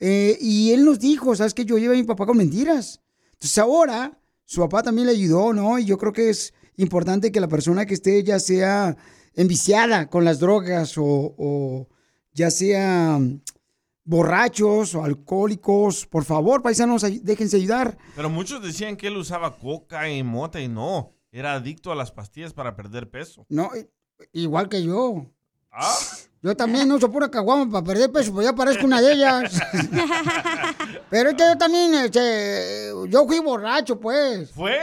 [0.00, 1.64] Eh, y él nos dijo, ¿sabes qué?
[1.66, 3.02] Yo llevé a mi papá con mentiras.
[3.34, 5.78] Entonces ahora su papá también le ayudó, ¿no?
[5.78, 8.96] Y yo creo que es importante que la persona que esté ya sea
[9.34, 11.88] enviciada con las drogas o, o
[12.32, 13.40] ya sea mm,
[14.04, 17.96] borrachos o alcohólicos, por favor, paisanos, déjense ayudar.
[18.16, 21.13] Pero muchos decían que él usaba coca y mota y no.
[21.34, 23.44] Era adicto a las pastillas para perder peso.
[23.48, 23.68] No,
[24.32, 25.26] igual que yo.
[25.72, 25.98] Ah.
[26.40, 29.60] Yo también uso pura caguama para perder peso, pues ya parezco una de ellas.
[31.10, 34.52] Pero es que yo también, este, yo fui borracho, pues.
[34.52, 34.78] ¿Fue?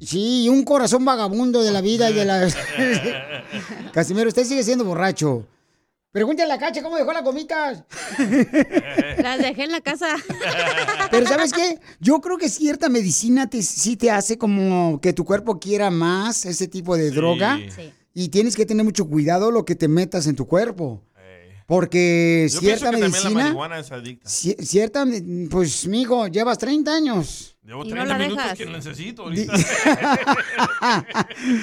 [0.00, 2.48] Sí, un corazón vagabundo de la vida y de la...
[3.92, 5.46] Casimiro, usted sigue siendo borracho.
[6.10, 7.84] Pregúntale a la cacha cómo dejó las gomitas.
[9.22, 10.16] Las dejé en la casa.
[11.10, 11.78] Pero ¿sabes qué?
[12.00, 16.46] Yo creo que cierta medicina te, sí te hace como que tu cuerpo quiera más
[16.46, 17.58] ese tipo de droga.
[17.74, 17.92] Sí.
[18.14, 21.02] Y tienes que tener mucho cuidado lo que te metas en tu cuerpo.
[21.66, 23.42] Porque Yo cierta que también la medicina...
[23.44, 24.26] marihuana es adicta.
[24.30, 25.04] ci- Cierta,
[25.50, 27.57] pues, mijo, llevas 30 años.
[27.68, 28.58] Llevo Y no 30 la minutos dejas.
[28.58, 29.52] que necesito ahorita.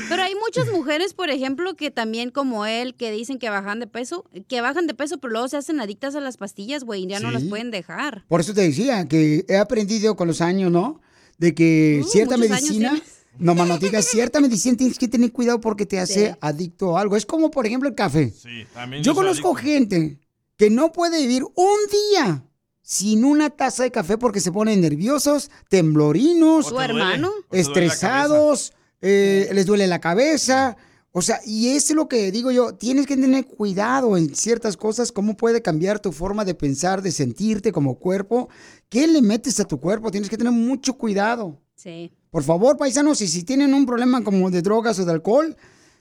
[0.10, 3.88] Pero hay muchas mujeres, por ejemplo, que también como él, que dicen que bajan de
[3.88, 7.08] peso, que bajan de peso, pero luego se hacen adictas a las pastillas, güey, y
[7.08, 8.24] ya no las pueden dejar.
[8.28, 11.02] Por eso te decía que he aprendido con los años, ¿no?
[11.40, 12.94] De que Uh, cierta medicina,
[13.40, 16.38] no más no digas, cierta medicina tienes que tener cuidado porque te hace Sí.
[16.40, 17.16] adicto a algo.
[17.16, 18.30] Es como, por ejemplo, el café.
[18.32, 19.64] Sí, también Yo conozco adicto.
[19.70, 20.20] gente
[20.56, 21.78] que no puede vivir un
[22.12, 22.44] día
[22.86, 27.32] sin una taza de café porque se ponen nerviosos, temblorinos, ¿Tu ¿Tu hermano?
[27.52, 30.78] estresados, eh, les duele la cabeza.
[31.12, 34.78] O sea, y eso es lo que digo yo, tienes que tener cuidado en ciertas
[34.78, 38.50] cosas, cómo puede cambiar tu forma de pensar, de sentirte como cuerpo.
[38.88, 40.12] ¿Qué le metes a tu cuerpo?
[40.12, 41.60] Tienes que tener mucho cuidado.
[41.74, 42.12] Sí.
[42.30, 45.58] Por favor, paisanos, y si tienen un problema como de drogas o de alcohol,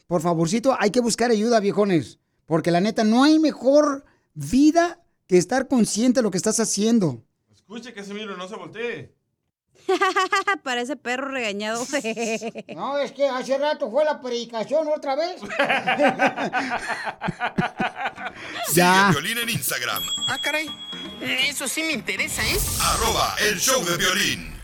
[0.07, 2.19] por favorcito, hay que buscar ayuda, viejones.
[2.45, 4.05] Porque la neta, no hay mejor
[4.35, 7.23] vida que estar consciente de lo que estás haciendo.
[7.55, 9.15] Escuche, Casimiro, no se voltee.
[10.63, 11.85] Parece perro regañado.
[12.75, 15.41] No, es que hace rato fue la predicación otra vez.
[18.69, 20.67] Sigue a Piolín en Instagram, Ah, caray.
[21.21, 22.59] Eso sí me interesa, ¿eh?
[22.81, 24.55] arroba el show de violín.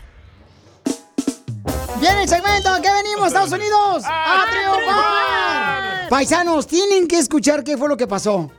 [1.99, 4.03] Viene el segmento, ¿a qué venimos, Estados Unidos?
[4.05, 6.09] ¡A triunfar!
[6.09, 8.51] Paisanos, tienen que escuchar qué fue lo que pasó.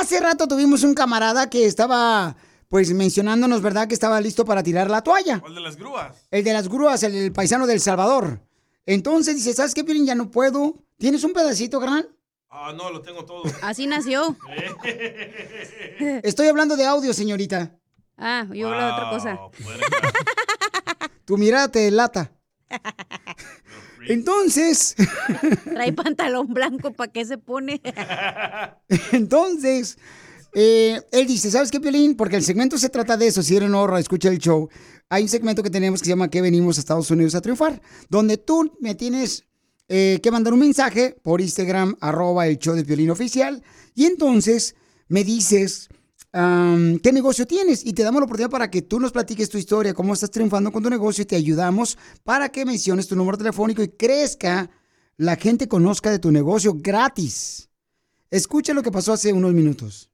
[0.00, 2.34] Hace rato tuvimos un camarada que estaba,
[2.68, 3.86] pues, mencionándonos, ¿verdad?
[3.86, 5.42] Que estaba listo para tirar la toalla.
[5.44, 6.16] ¿O el de las grúas?
[6.30, 8.40] El de las grúas, el, el paisano del Salvador.
[8.86, 10.06] Entonces dice, ¿sabes qué, Piolín?
[10.06, 10.76] Ya no puedo.
[10.96, 12.06] ¿Tienes un pedacito, gran?
[12.48, 13.42] Ah, no, lo tengo todo.
[13.62, 14.34] Así nació.
[16.22, 17.76] Estoy hablando de audio, señorita.
[18.16, 19.38] Ah, yo hablo de otra cosa.
[21.26, 22.32] Tu mirada te delata.
[24.08, 24.94] Entonces,
[25.64, 27.80] Trae pantalón blanco, ¿para qué se pone?
[29.12, 29.98] entonces,
[30.54, 32.16] eh, él dice, ¿sabes qué, Piolín?
[32.16, 33.42] Porque el segmento se trata de eso.
[33.42, 34.68] Si eres honra, escucha el show.
[35.08, 37.80] Hay un segmento que tenemos que se llama ¿Qué venimos a Estados Unidos a triunfar?
[38.08, 39.44] Donde tú me tienes
[39.88, 43.62] eh, que mandar un mensaje por Instagram, arroba el show de Piolín oficial.
[43.94, 44.74] Y entonces
[45.08, 45.88] me dices
[46.32, 49.92] qué negocio tienes y te damos la oportunidad para que tú nos platiques tu historia,
[49.92, 53.82] cómo estás triunfando con tu negocio y te ayudamos para que menciones tu número telefónico
[53.82, 54.70] y crezca,
[55.18, 57.68] la gente conozca de tu negocio gratis.
[58.30, 60.08] Escucha lo que pasó hace unos minutos.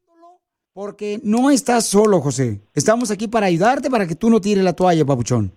[0.73, 2.61] Porque no estás solo, José.
[2.75, 5.53] Estamos aquí para ayudarte para que tú no tires la toalla, papuchón.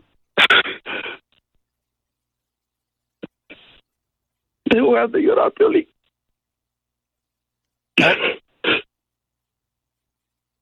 [4.64, 5.88] Tengo ganas de llorar, Piolín.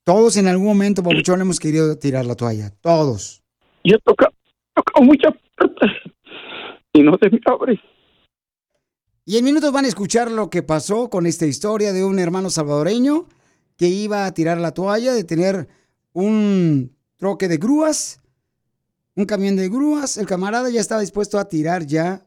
[0.10, 2.72] Todos en algún momento, papuchón, hemos querido tirar la toalla.
[2.82, 3.44] Todos.
[3.84, 4.34] Yo he tocado,
[4.74, 5.92] tocado muchas puertas
[6.94, 7.80] y no se me abre.
[9.24, 12.50] Y en minutos van a escuchar lo que pasó con esta historia de un hermano
[12.50, 13.28] salvadoreño
[13.78, 15.68] que iba a tirar la toalla de tener
[16.14, 18.20] un troque de grúas,
[19.14, 20.18] un camión de grúas.
[20.18, 22.26] El camarada ya estaba dispuesto a tirar ya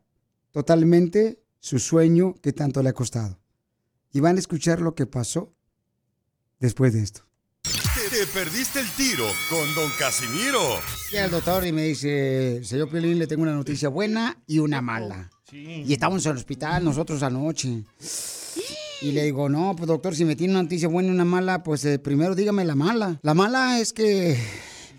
[0.53, 3.41] totalmente su sueño que tanto le ha costado.
[4.13, 5.53] Y van a escuchar lo que pasó
[6.61, 7.32] después de esto.
[8.23, 10.61] Te, te perdiste el tiro con Don Casimiro.
[11.11, 14.81] Llega el doctor y me dice, señor Piolín, le tengo una noticia buena y una
[14.81, 15.29] mala.
[15.51, 17.83] Y estábamos en el hospital nosotros anoche.
[19.01, 21.65] Y le digo, no, pues doctor, si me tiene una noticia buena y una mala,
[21.65, 23.19] pues eh, primero dígame la mala.
[23.23, 24.39] La mala es que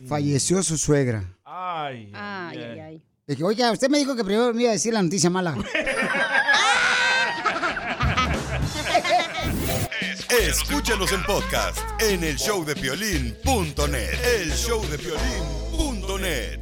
[0.06, 1.38] falleció su suegra.
[1.46, 3.04] Ay, ay, ay, ay.
[3.26, 5.56] Le dije, oiga, usted me dijo que primero me iba a decir la noticia mala.
[10.54, 14.14] Escúchanos en podcast en el showdepiolín.net.
[14.40, 16.60] El showdepiolín.net.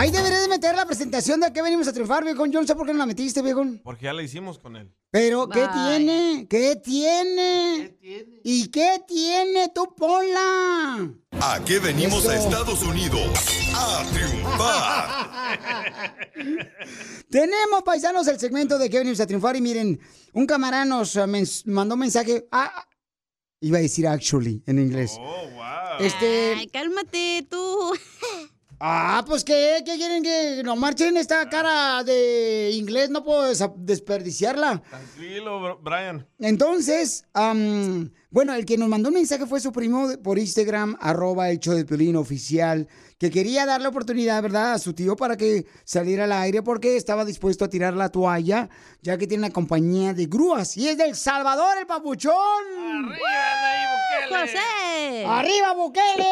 [0.00, 2.46] Ahí deberías de meter la presentación de a qué venimos a triunfar, viejo.
[2.46, 3.62] Yo no sé por qué no la metiste, viejo.
[3.84, 4.90] Porque ya la hicimos con él.
[5.10, 5.68] Pero, ¿qué Bye.
[5.74, 6.46] tiene?
[6.48, 7.98] ¿Qué tiene?
[8.42, 9.68] ¿Y qué tiene?
[9.74, 11.06] Tú ponla.
[11.32, 12.34] ¿A qué venimos a.
[12.34, 13.20] Estados Unidos?
[13.74, 16.16] A triunfar.
[17.30, 19.54] Tenemos, paisanos, el segmento de que venimos a triunfar.
[19.56, 20.00] Y miren,
[20.32, 22.48] un camarada nos mens- mandó un mensaje.
[22.50, 22.88] Ah, ah,
[23.60, 25.18] iba a decir actually en inglés.
[25.98, 26.54] Este.
[26.56, 27.92] Ay, cálmate tú.
[28.82, 29.82] Ah, pues ¿qué?
[29.84, 33.10] ¿Qué quieren que no marchen esta cara de inglés?
[33.10, 33.42] No puedo
[33.76, 34.82] desperdiciarla.
[34.88, 36.26] Tranquilo, Br- Brian.
[36.38, 41.52] Entonces, am, bueno, el que nos mandó un mensaje fue su primo por Instagram, arroba
[41.56, 46.24] show de Piolín oficial, que quería darle oportunidad, ¿verdad?, a su tío para que saliera
[46.24, 48.70] al aire porque estaba dispuesto a tirar la toalla,
[49.02, 50.74] ya que tiene una compañía de grúas.
[50.78, 52.32] Y es del Salvador, el papuchón.
[54.30, 55.26] ¡José!
[55.26, 56.24] ¡Arriba, Bukele!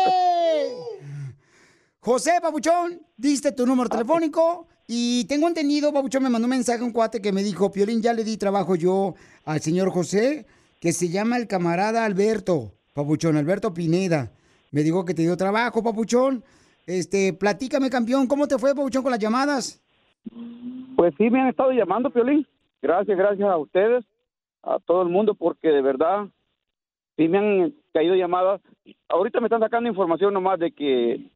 [2.09, 6.91] José Papuchón, diste tu número telefónico y tengo entendido, Papuchón me mandó un mensaje un
[6.91, 9.13] cuate que me dijo, Piolín, ya le di trabajo yo
[9.45, 10.47] al señor José,
[10.81, 14.33] que se llama el camarada Alberto, Papuchón, Alberto Pineda.
[14.73, 16.43] Me dijo que te dio trabajo, Papuchón.
[16.87, 19.79] Este, platícame, campeón, ¿cómo te fue, Papuchón, con las llamadas?
[20.97, 22.47] Pues sí, me han estado llamando, Piolín.
[22.81, 24.03] Gracias, gracias a ustedes,
[24.63, 26.27] a todo el mundo, porque de verdad
[27.19, 28.63] sí me han caído llamadas.
[29.11, 31.31] Ahorita me están sacando información nomás de que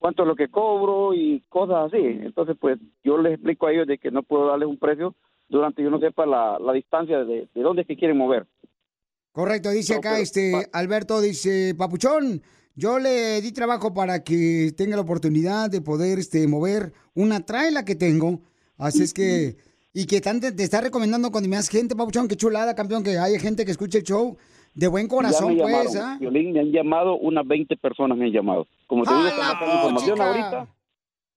[0.00, 2.02] cuánto es lo que cobro y cosas así.
[2.02, 5.14] Entonces, pues yo les explico a ellos de que no puedo darles un precio
[5.48, 8.46] durante yo no sepa la, la distancia de, de dónde es que quieren mover.
[9.32, 12.42] Correcto, dice acá este Alberto, dice, Papuchón,
[12.74, 17.84] yo le di trabajo para que tenga la oportunidad de poder este, mover una traila
[17.84, 18.40] que tengo.
[18.76, 19.56] Así es que,
[19.92, 23.38] y que te, te está recomendando con más gente, Papuchón, qué chulada, campeón, que hay
[23.38, 24.36] gente que escuche el show
[24.80, 26.16] de buen corazón, ya me pues, ¿ah?
[26.18, 28.66] Piolín, me han llamado, unas 20 personas me han llamado.
[28.86, 30.66] Como te digo, ¡A están la sacando información ahorita.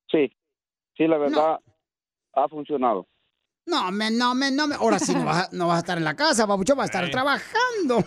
[0.09, 0.31] Sí,
[0.97, 1.59] sí, la verdad
[2.33, 3.05] ha funcionado.
[3.65, 4.75] No, me, no, me, no, me.
[4.75, 6.91] Ahora sí no vas, a- no vas a estar en la casa, Papuchón, vas a
[6.99, 7.97] estar trabajando.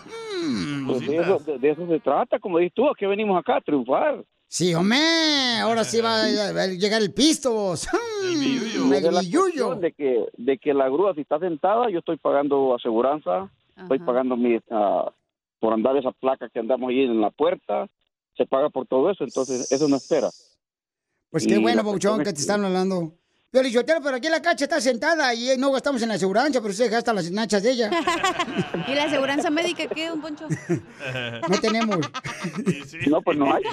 [0.87, 3.57] Pues de, eso, de- de eso se trata, como dices tú, ¿a qué venimos acá?
[3.57, 4.23] A triunfar.
[4.47, 4.97] Sí, hombre,
[5.61, 6.27] ahora sí va a
[6.67, 7.87] llegar el pisto, vos.
[7.91, 9.11] Mm, El billuyo.
[9.11, 13.99] cuestión de que, de que la grúa, si está sentada, yo estoy pagando aseguranza, estoy
[13.99, 15.11] pagando mi, ah,
[15.59, 17.87] por andar esa placa que andamos ahí en la puerta,
[18.35, 20.29] se paga por todo eso, entonces eso no espera.
[21.31, 23.13] Pues qué Y bueno, cuestión que te están hablando.
[23.49, 26.59] Pero Lichotero, pero aquí la cacha está sentada y eh, no gastamos en la aseguranza,
[26.59, 27.89] pero usted gasta las nachas de ella.
[28.87, 30.47] ¿Y la aseguranza médica qué, don Poncho?
[31.49, 31.97] No tenemos.
[33.09, 33.63] No, pues no hay.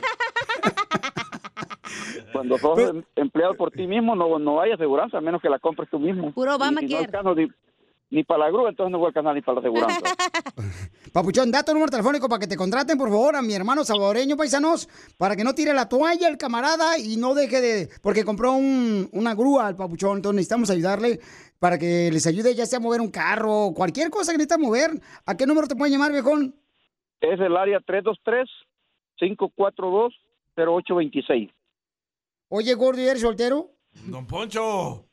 [2.32, 5.58] Cuando sos em- empleado por ti mismo, no, no hay aseguranza, a menos que la
[5.58, 6.32] compres tú mismo.
[6.32, 6.96] Puro Y si no Obamacare.
[6.96, 7.34] alcanzo
[8.14, 10.00] ni, para la grúa, entonces no voy a alcanzar ni para la aseguranza.
[11.12, 14.36] Papuchón, da tu número telefónico para que te contraten, por favor, a mi hermano salvadoreño,
[14.36, 14.88] paisanos,
[15.18, 17.88] para que no tire la toalla el camarada y no deje de...
[18.02, 21.20] Porque compró un- una grúa al Papuchón, entonces necesitamos ayudarle
[21.58, 24.90] para que les ayude ya sea a mover un carro, cualquier cosa que necesita mover.
[25.26, 26.54] ¿A qué número te pueden llamar, viejón?
[27.20, 27.80] es el área
[30.56, 31.52] 323-542-0826.
[32.48, 33.70] Oye, gordo, ¿y eres soltero?
[34.06, 35.06] Don Poncho.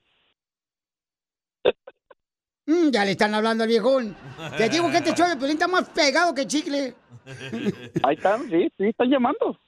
[2.71, 4.15] Mm, ya le están hablando al viejón.
[4.55, 6.95] Te digo que este show de Pelín está más pegado que chicle.
[8.03, 9.59] Ahí están, sí, sí, están llamando.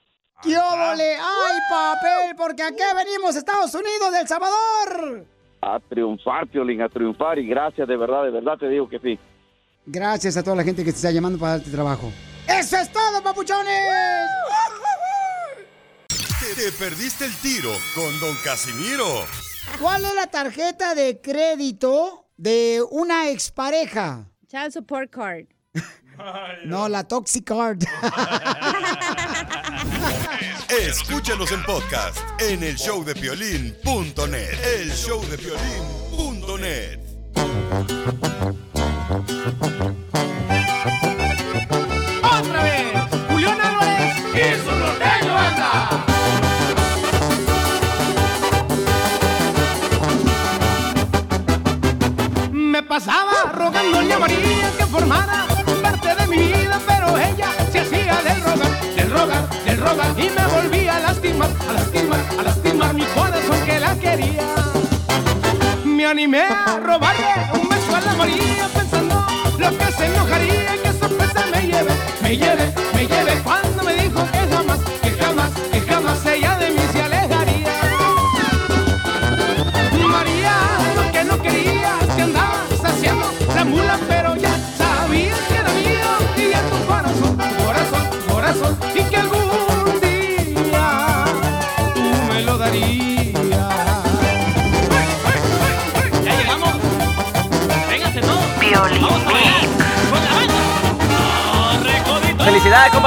[0.42, 1.16] ¡Qué óvole!
[1.16, 2.36] ¡Ay, papel!
[2.36, 5.26] Porque aquí venimos, Estados Unidos del Salvador.
[5.60, 7.38] A triunfar, Piolín, a triunfar.
[7.38, 9.18] Y gracias, de verdad, de verdad te digo que sí.
[9.86, 12.10] Gracias a toda la gente que te está llamando para darte trabajo.
[12.48, 13.80] ¡Eso es todo, papuchones!
[16.08, 19.04] Te, te perdiste el tiro con Don Casimiro.
[19.80, 24.28] ¿Cuál es la tarjeta de crédito de una expareja?
[24.48, 25.46] Child support card.
[26.64, 27.82] No, la Toxic Card.
[30.68, 34.54] Escúchanos en podcast en el showdepiolín.net.
[34.76, 37.00] El showdepiolín.net.
[53.92, 55.46] rogándole a que formara
[55.82, 60.30] parte de mi vida, pero ella se hacía del rogar, del rogar, del rogar y
[60.30, 64.54] me volvía a lastimar, a lastimar, a lastimar mi corazón que la quería.
[65.84, 69.26] Me animé a robarle un beso a la María pensando
[69.58, 73.63] lo que se enojaría y que sorpresa me lleve, me lleve, me lleve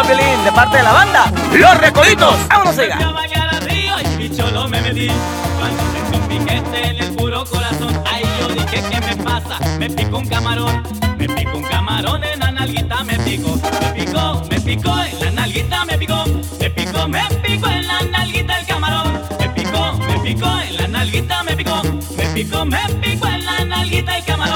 [0.03, 2.47] Piolín, de parte de la banda Los Recoditos.
[2.47, 2.95] ¡Vámonos, oiga!
[2.97, 5.09] Fui a bailar al río y bicholo me metí.
[5.57, 9.59] Cuando sentí un piquete en el puro corazón, ay yo dije ¿qué me pasa?
[9.79, 10.83] Me picó un camarón,
[11.17, 15.31] me picó un camarón en la nalguita me picó, me picó, me picó en la
[15.31, 16.25] nalguita me picó,
[16.59, 20.87] me picó, me picó en la nalguita el camarón, me picó, me picó en la
[20.87, 21.81] nalguita me picó,
[22.17, 24.46] me picó, me picó en la nalguita el camarón,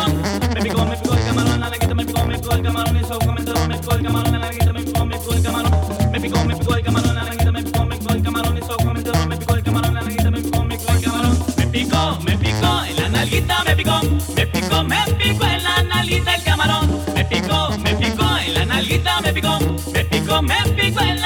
[19.34, 19.60] me picó,
[19.94, 21.22] me picó, me picó en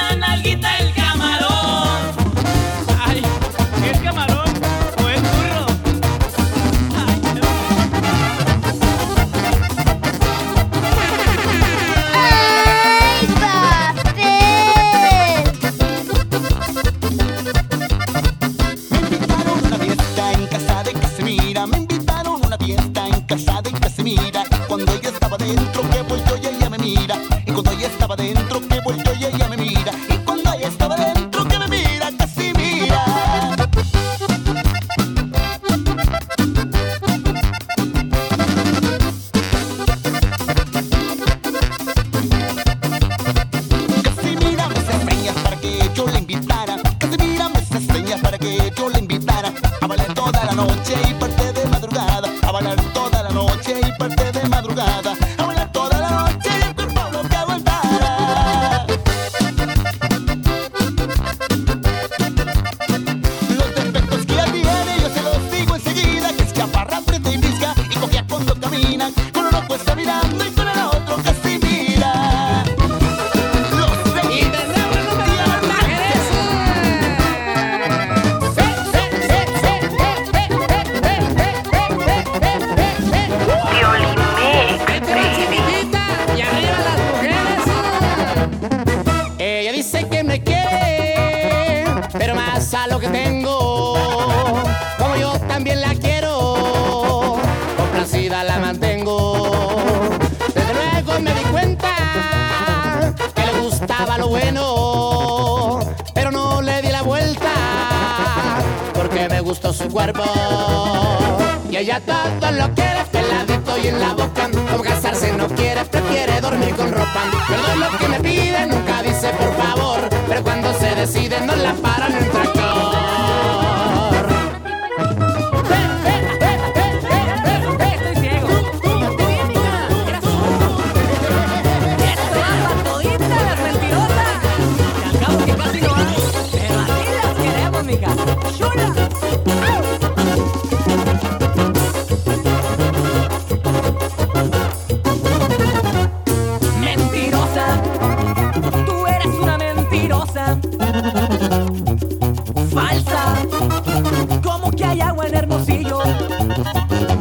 [155.26, 155.98] en Hermosillo.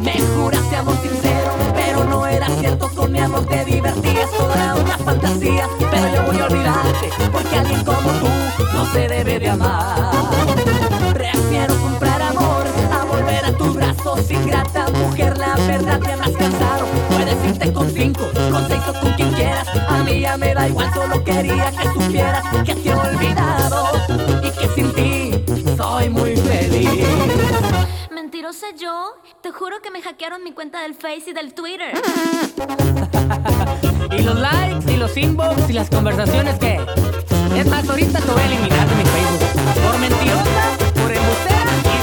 [0.02, 2.90] Me juraste amor sincero, pero no era cierto.
[2.96, 5.68] Con mi amor te divertías, toda una fantasía.
[5.80, 8.28] Pero yo voy a olvidarte, porque alguien como tú
[8.74, 10.12] no se debe de amar.
[11.14, 14.30] Prefiero comprar amor a volver a tus brazos.
[14.30, 16.86] Ingrata mujer, la verdad te habrás cansado.
[17.10, 19.68] Puedes irte con cinco, con seis o con quien quieras.
[19.90, 23.86] A mí ya me da igual, solo quería que supieras que te he olvidado
[24.44, 25.15] y que sin ti
[28.78, 31.94] yo, te juro que me hackearon mi cuenta del Face y del Twitter.
[34.12, 36.80] Y los likes, y los inbox, y las conversaciones que...
[37.56, 39.84] Es más, ahorita te voy a eliminar de mi Facebook.
[39.84, 41.95] Por mentirosa, por embustera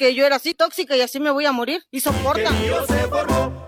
[0.00, 1.84] que yo era así tóxica y así me voy a morir?
[1.90, 2.50] Y soporta.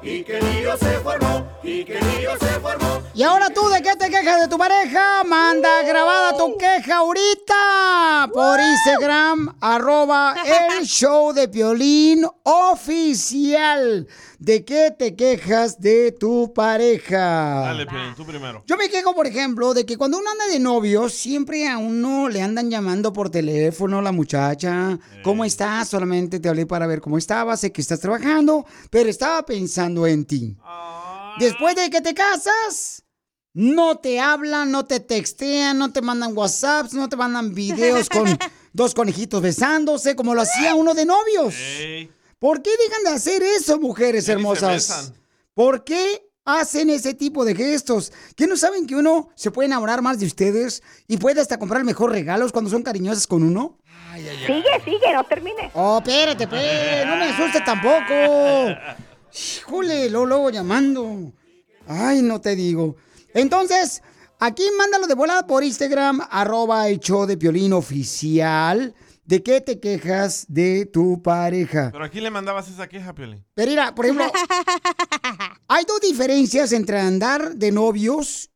[0.03, 3.03] Y que lío se formó, y que lío se formó.
[3.15, 5.23] Y ahora tú, ¿de qué te quejas de tu pareja?
[5.25, 10.35] Manda grabada tu queja ahorita por Instagram, arroba
[10.79, 14.09] el show de Piolín oficial.
[14.39, 17.61] ¿De qué te quejas de tu pareja?
[17.61, 18.65] Dale, Piolín, tú primero.
[18.67, 22.29] Yo me quejo, por ejemplo, de que cuando uno anda de novio, siempre a uno
[22.29, 24.99] le andan llamando por teléfono la muchacha.
[25.23, 25.91] ¿Cómo estás?
[25.91, 27.61] Solamente te hablé para ver cómo estabas.
[27.61, 30.57] Sé que estás trabajando, pero estaba pensando en ti.
[31.39, 33.05] Después de que te casas,
[33.55, 38.27] no te hablan, no te textean, no te mandan WhatsApps, no te mandan videos con
[38.73, 41.55] dos conejitos besándose, como lo hacía uno de novios.
[42.39, 45.13] ¿Por qué dejan de hacer eso, mujeres Ya hermosas?
[45.55, 48.13] ¿Por qué hacen ese tipo de gestos?
[48.35, 51.85] ¿Que no saben que uno se puede enamorar más de ustedes y puede hasta comprar
[51.85, 53.79] mejor regalos cuando son cariñosas con uno?
[54.17, 55.71] Sigue, sigue, no termine.
[55.75, 58.13] Oh, espérate, pues, no me asustes tampoco.
[59.33, 61.33] Híjole, luego, luego llamando.
[61.87, 62.97] Ay, no te digo.
[63.35, 64.03] Entonces,
[64.39, 68.95] aquí mándalo de volada por Instagram, arroba el show de Piolín oficial.
[69.25, 71.91] ¿De qué te quejas de tu pareja?
[71.93, 73.45] Pero aquí le mandabas esa queja, Piolín.
[73.55, 74.31] Pero mira, por ejemplo,
[75.69, 78.51] hay dos diferencias entre andar de novios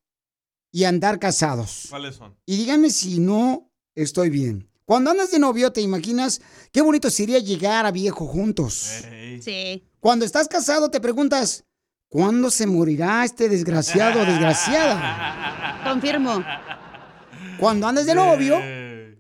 [0.73, 1.87] y andar casados.
[1.89, 2.37] ¿Cuáles son?
[2.45, 4.69] Y díganme si no estoy bien.
[4.87, 6.41] Cuando andas de novio, te imaginas
[6.73, 8.89] qué bonito sería llegar a viejo juntos.
[9.43, 9.85] Sí.
[10.01, 11.65] Cuando estás casado, te preguntas,
[12.09, 15.83] ¿cuándo se morirá este desgraciado o desgraciada?
[15.85, 16.43] Confirmo.
[17.59, 18.59] Cuando andas de novio,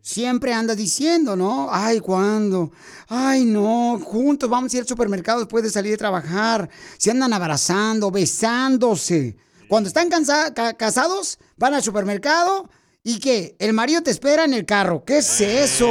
[0.02, 1.68] siempre andas diciendo, ¿no?
[1.72, 2.70] Ay, ¿cuándo?
[3.08, 6.70] Ay, no, juntos vamos a ir al supermercado después de salir de trabajar.
[6.96, 9.36] Se andan abrazando, besándose.
[9.68, 12.70] Cuando están cansa- casados, van al supermercado
[13.08, 13.54] y ¿qué?
[13.60, 15.04] El marido te espera en el carro.
[15.04, 15.86] ¿Qué es eso?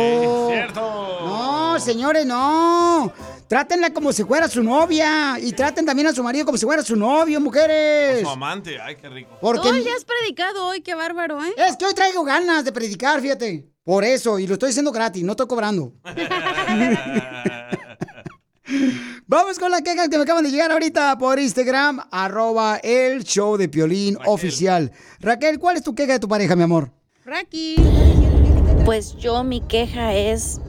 [0.76, 3.14] No, señores, no.
[3.48, 5.40] Trátenla como si fuera su novia.
[5.40, 8.20] Y traten también a su marido como si fuera su novio, mujeres.
[8.20, 9.38] Su amante, ay, qué rico.
[9.40, 11.54] Porque el día has predicado hoy, qué bárbaro, ¿eh?
[11.56, 13.66] es que hoy traigo ganas de predicar, fíjate.
[13.86, 15.94] Por eso, y lo estoy haciendo gratis, no estoy cobrando.
[19.26, 23.56] Vamos con las quejas que me acaban de llegar ahorita por Instagram, arroba el show
[23.56, 24.92] de Piolín oficial.
[25.22, 26.92] Raquel, ¿cuál es tu queja de tu pareja, mi amor?
[27.26, 27.78] Raki.
[28.86, 30.62] Pues yo mi queja es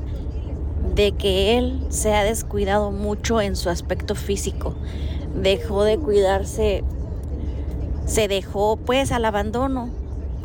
[0.94, 4.72] de que él se ha descuidado mucho en su aspecto físico.
[5.34, 6.82] Dejó de cuidarse,
[8.06, 9.90] se dejó pues al abandono.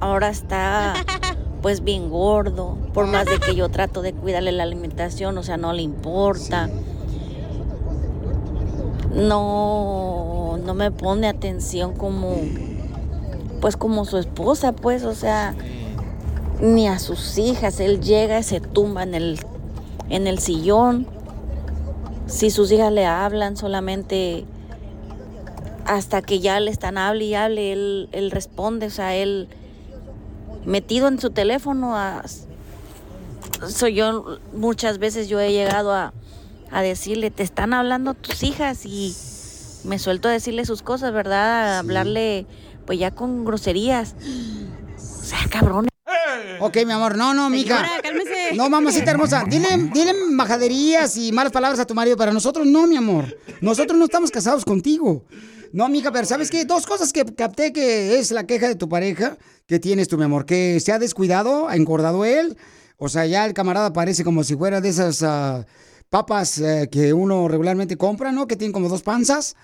[0.02, 0.96] Ahora está
[1.62, 5.56] pues bien gordo, por más de que yo trato de cuidarle la alimentación, o sea,
[5.56, 6.70] no le importa.
[9.16, 12.36] No, no me pone atención como,
[13.62, 15.56] pues como su esposa, pues, o sea,
[16.62, 17.80] ni a sus hijas.
[17.80, 19.40] Él llega y se tumba en el,
[20.10, 21.08] en el sillón.
[22.28, 24.46] Si sus hijas le hablan, solamente
[25.86, 29.50] hasta que ya le están hable y hable, él, él responde, o sea, él
[30.66, 31.98] metido en su teléfono.
[31.98, 32.24] A,
[33.68, 36.14] soy yo, muchas veces yo he llegado a,
[36.72, 39.14] a decirle, te están hablando tus hijas y
[39.84, 41.76] me suelto a decirle sus cosas, ¿verdad?
[41.76, 42.46] A hablarle,
[42.86, 44.16] pues ya con groserías.
[44.96, 45.91] O sea, cabrón.
[46.64, 47.78] Ok, mi amor, no, no, mija.
[47.78, 48.56] Señora, cálmese.
[48.56, 49.44] No, mamacita hermosa.
[49.50, 52.16] Dile, dile majaderías y malas palabras a tu marido.
[52.16, 53.36] Para nosotros no, mi amor.
[53.62, 55.26] Nosotros no estamos casados contigo.
[55.74, 56.64] No, mija, pero ¿sabes qué?
[56.66, 60.26] Dos cosas que capté que es la queja de tu pareja que tienes tú, mi
[60.26, 60.46] amor.
[60.46, 62.56] Que se ha descuidado, ha engordado él.
[62.98, 65.66] O sea, ya el camarada parece como si fuera de esas ah,
[66.10, 68.46] papas eh, que uno regularmente compra, ¿no?
[68.46, 69.56] Que tienen como dos panzas.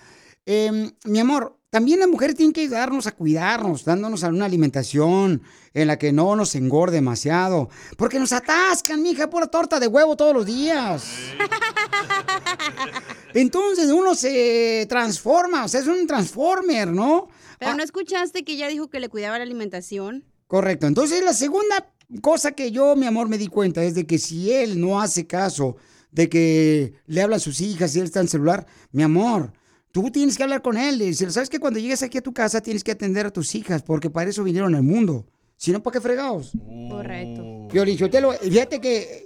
[0.48, 5.42] Em, mi amor, también las mujeres tienen que ayudarnos a cuidarnos, dándonos una alimentación
[5.74, 7.70] en la que no nos engorde demasiado.
[7.98, 11.06] Porque nos atascan, mija, pura torta de huevo todos los días.
[13.34, 17.28] Entonces uno se transforma, o sea, es un transformer, ¿no?
[17.60, 20.24] Pero no escuchaste que ya dijo que le cuidaba la alimentación.
[20.48, 20.88] Correcto.
[20.88, 21.92] Entonces, la segunda
[22.22, 25.28] cosa que yo, mi amor, me di cuenta es de que si él no hace
[25.28, 25.76] caso
[26.12, 29.52] de que le hablan sus hijas y él está en el celular, mi amor,
[29.92, 31.02] tú tienes que hablar con él.
[31.02, 33.54] Y decirle, ¿sabes que cuando llegues aquí a tu casa tienes que atender a tus
[33.56, 33.84] hijas?
[33.84, 35.26] Porque para eso vinieron al mundo.
[35.58, 36.52] Si no, ¿para qué fregados?
[36.90, 37.68] Correcto.
[37.72, 39.26] Piolichotelo, fíjate que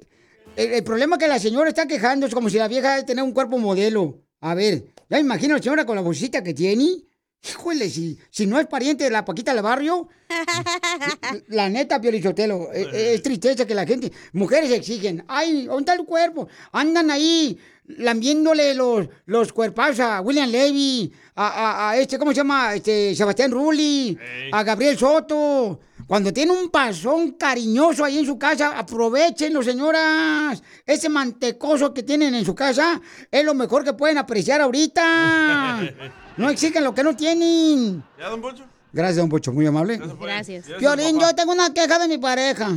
[0.56, 3.24] el, el problema que la señora está quejando es como si la vieja de tener
[3.24, 4.22] un cuerpo modelo.
[4.40, 7.04] A ver, ya imagino a la señora con la bolsita que tiene.
[7.44, 10.08] Híjole, si, si no es pariente de la Paquita del barrio,
[11.48, 16.06] la neta, Piolichotelo, es, es tristeza que la gente, mujeres exigen, ay, ¿dónde está el
[16.06, 16.48] cuerpo?
[16.72, 17.58] Andan ahí
[17.88, 22.76] lambiéndole los, los cuerpazos a William Levy, a, a- a este, ¿cómo se llama?
[22.76, 24.18] Este, Sebastián Rulli,
[24.52, 25.80] a Gabriel Soto.
[26.12, 30.62] Cuando tiene un pasón cariñoso ahí en su casa, aprovechenlo, señoras.
[30.86, 33.00] Ese mantecoso que tienen en su casa
[33.32, 35.80] es lo mejor que pueden apreciar ahorita.
[36.38, 38.04] No exigen lo que no tienen.
[38.20, 38.66] ¿Ya, don Poncho?
[38.92, 40.02] Gracias, don Pocho, muy amable.
[40.20, 40.66] Gracias.
[40.80, 42.70] Piolín, yo tengo una queja de mi pareja.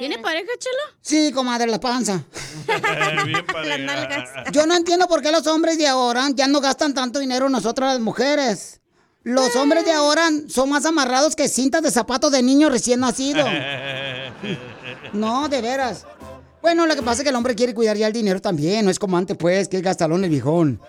[0.00, 0.98] ¿Tiene pareja, chelo?
[1.00, 2.24] Sí, comadre, la panza.
[3.24, 4.28] Bien Las nalgas.
[4.50, 7.52] Yo no entiendo por qué los hombres de ahora ya no gastan tanto dinero en
[7.52, 8.79] nosotras las mujeres.
[9.22, 13.44] Los hombres de ahora son más amarrados que cintas de zapatos de niño recién nacido.
[15.12, 16.06] No, de veras.
[16.62, 18.84] Bueno, lo que pasa es que el hombre quiere cuidar ya el dinero también.
[18.84, 20.80] No es como antes, pues, que es gastalón el viejón.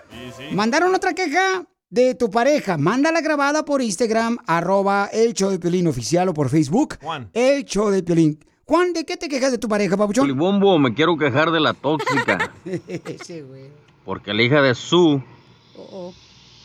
[0.51, 2.77] Mandaron otra queja de tu pareja.
[2.77, 6.97] Mándala grabada por Instagram, arroba el show de Piolín oficial o por Facebook.
[7.01, 7.29] Juan.
[7.33, 8.39] El show de Piolín.
[8.65, 10.23] Juan, ¿de qué te quejas de tu pareja, papuchón?
[10.23, 12.53] Polibombo, me quiero quejar de la tóxica.
[12.87, 13.69] Ese güey.
[14.05, 15.23] Porque la hija de Sue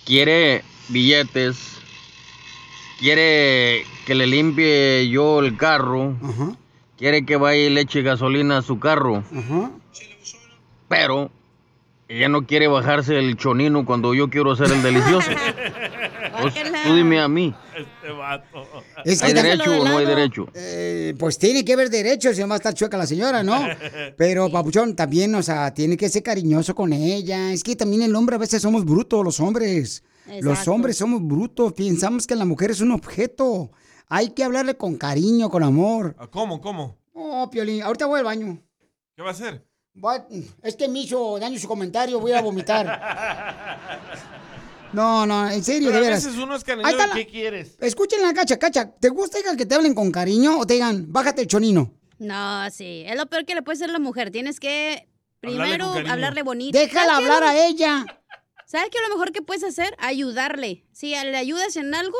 [0.04, 1.78] quiere billetes,
[2.98, 6.16] quiere que le limpie yo el carro,
[6.96, 9.22] quiere que vaya y le eche gasolina a su carro.
[10.88, 11.30] Pero
[12.08, 15.30] ella no quiere bajarse el chonino cuando yo quiero hacer el delicioso.
[16.38, 16.52] Pues,
[16.84, 18.66] tú dime a mí, Este vato.
[19.06, 20.46] Es ¿hay derecho de o no hay derecho?
[20.54, 23.66] Eh, pues tiene que haber derechos, si no va a estar chueca la señora, ¿no?
[24.18, 27.52] Pero, papuchón, también, o sea, tiene que ser cariñoso con ella.
[27.52, 30.02] Es que también el hombre a veces somos brutos, los hombres.
[30.40, 33.70] Los hombres somos brutos, pensamos que la mujer es un objeto.
[34.08, 36.14] Hay que hablarle con cariño, con amor.
[36.18, 36.96] Ah, ¿Cómo, cómo?
[37.12, 38.62] Oh, Piolín, ahorita voy al baño.
[39.16, 39.66] ¿Qué va a hacer?
[39.94, 40.26] Voy a-
[40.62, 42.86] Es que me hizo daño su comentario, voy a vomitar.
[44.92, 46.24] No, no, en serio, Pero de a veras.
[46.24, 46.90] veces uno es Ahí cariñoso.
[46.96, 47.76] está la- ¿Qué quieres?
[47.80, 48.90] Escuchen la cacha, cacha.
[48.92, 51.92] ¿Te gusta que te hablen con cariño o te digan, bájate el chonino?
[52.18, 53.02] No, sí.
[53.06, 54.30] Es lo peor que le puede hacer a la mujer.
[54.30, 55.08] Tienes que
[55.42, 56.12] Hablarle primero cariño.
[56.12, 56.78] hablarle bonito.
[56.78, 58.06] Déjala hablar a ella.
[58.66, 58.98] ¿Sabes qué?
[59.00, 60.84] Lo mejor que puedes hacer, ayudarle.
[60.90, 62.18] Si le ayudas en algo,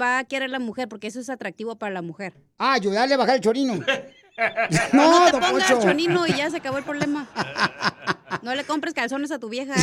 [0.00, 2.32] va a querer la mujer, porque eso es atractivo para la mujer.
[2.58, 3.74] Ah, ayudarle a bajar el chorino.
[4.94, 5.82] No, no, te pongas Poncho.
[5.82, 7.28] chonino y ya se acabó el problema.
[8.40, 9.74] No le compres calzones a tu vieja.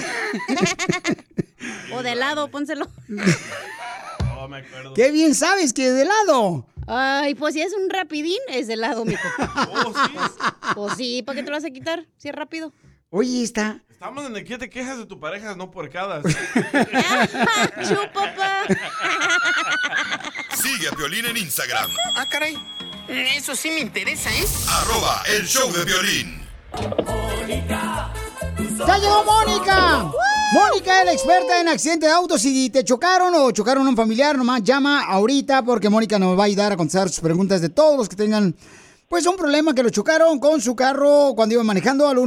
[1.93, 2.87] o de lado, pónselo.
[4.35, 4.95] Oh, me acuerdo.
[4.95, 6.65] ¡Qué bien sabes que de lado!
[6.87, 9.27] Ay, pues si es un rapidín, es de lado, mijo.
[9.69, 10.15] Oh, sí.
[10.73, 12.07] Pues sí, ¿para qué te lo vas a quitar?
[12.17, 12.73] Si es rápido.
[13.11, 13.83] Oye, está.
[13.99, 16.21] Estamos en el que te quejas de tu pareja, no por cada.
[17.81, 18.61] Chupapa.
[20.55, 22.55] Sigue a Piolín en Instagram, Ah, caray.
[23.07, 24.45] Eso sí me interesa, ¿eh?
[24.69, 26.43] arroba el show de violín.
[28.85, 30.11] ¡Ya llegó Mónica!
[30.53, 32.39] Mónica es la experta en accidentes de autos.
[32.39, 36.43] Si te chocaron o chocaron a un familiar, nomás llama ahorita porque Mónica nos va
[36.43, 38.55] a ayudar a contestar sus preguntas de todos los que tengan
[39.09, 42.17] pues un problema que lo chocaron con su carro cuando iban manejando al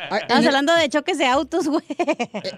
[0.09, 1.83] Ah, Estamos en, el, hablando de choques de autos, güey.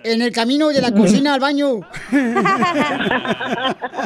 [0.05, 1.81] en el camino de la cocina al baño.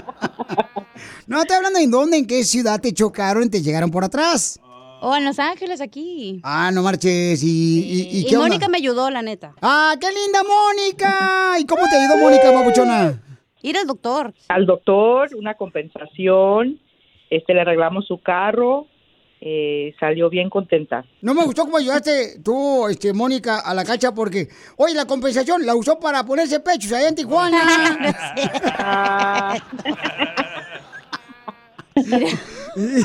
[1.26, 4.60] No, estoy hablando en dónde, en qué ciudad te chocaron y te llegaron por atrás.
[5.04, 6.40] O en Los Ángeles, aquí.
[6.44, 7.42] Ah, no marches.
[7.42, 8.50] ¿Y, y, y Y, qué onda?
[8.50, 9.52] Mónica me ayudó, la neta.
[9.60, 11.58] ¡Ah, qué linda Mónica!
[11.58, 13.20] ¿Y cómo te ayudó Mónica, papuchona?
[13.62, 14.32] Ir al doctor.
[14.46, 16.78] Al doctor, una compensación,
[17.30, 18.86] este le arreglamos su carro,
[19.40, 21.04] eh, salió bien contenta.
[21.20, 25.66] No me gustó cómo ayudaste tú, este, Mónica, a la cacha porque, oye, la compensación
[25.66, 27.58] la usó para ponerse pechos allá en Tijuana.
[32.74, 32.98] Pero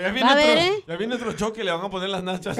[0.00, 0.72] ya viene, Va a ver, otro, ¿eh?
[0.88, 2.56] ya viene otro choque, le van a poner las nachas.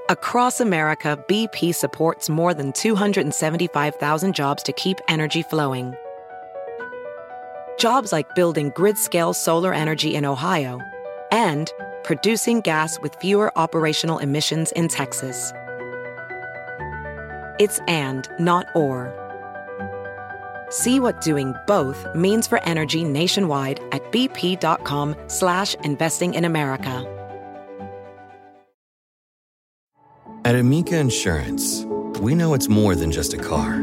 [0.08, 5.92] Across America, BP supports more than 275,000 jobs to keep energy flowing.
[7.78, 10.80] Jobs like building grid scale solar energy in Ohio
[11.30, 11.72] and
[12.04, 15.52] producing gas with fewer operational emissions in Texas.
[17.58, 19.12] It's and, not or.
[20.70, 27.12] See what doing both means for energy nationwide at bp.com slash investing in America.
[30.44, 31.84] At Amica Insurance,
[32.20, 33.82] we know it's more than just a car.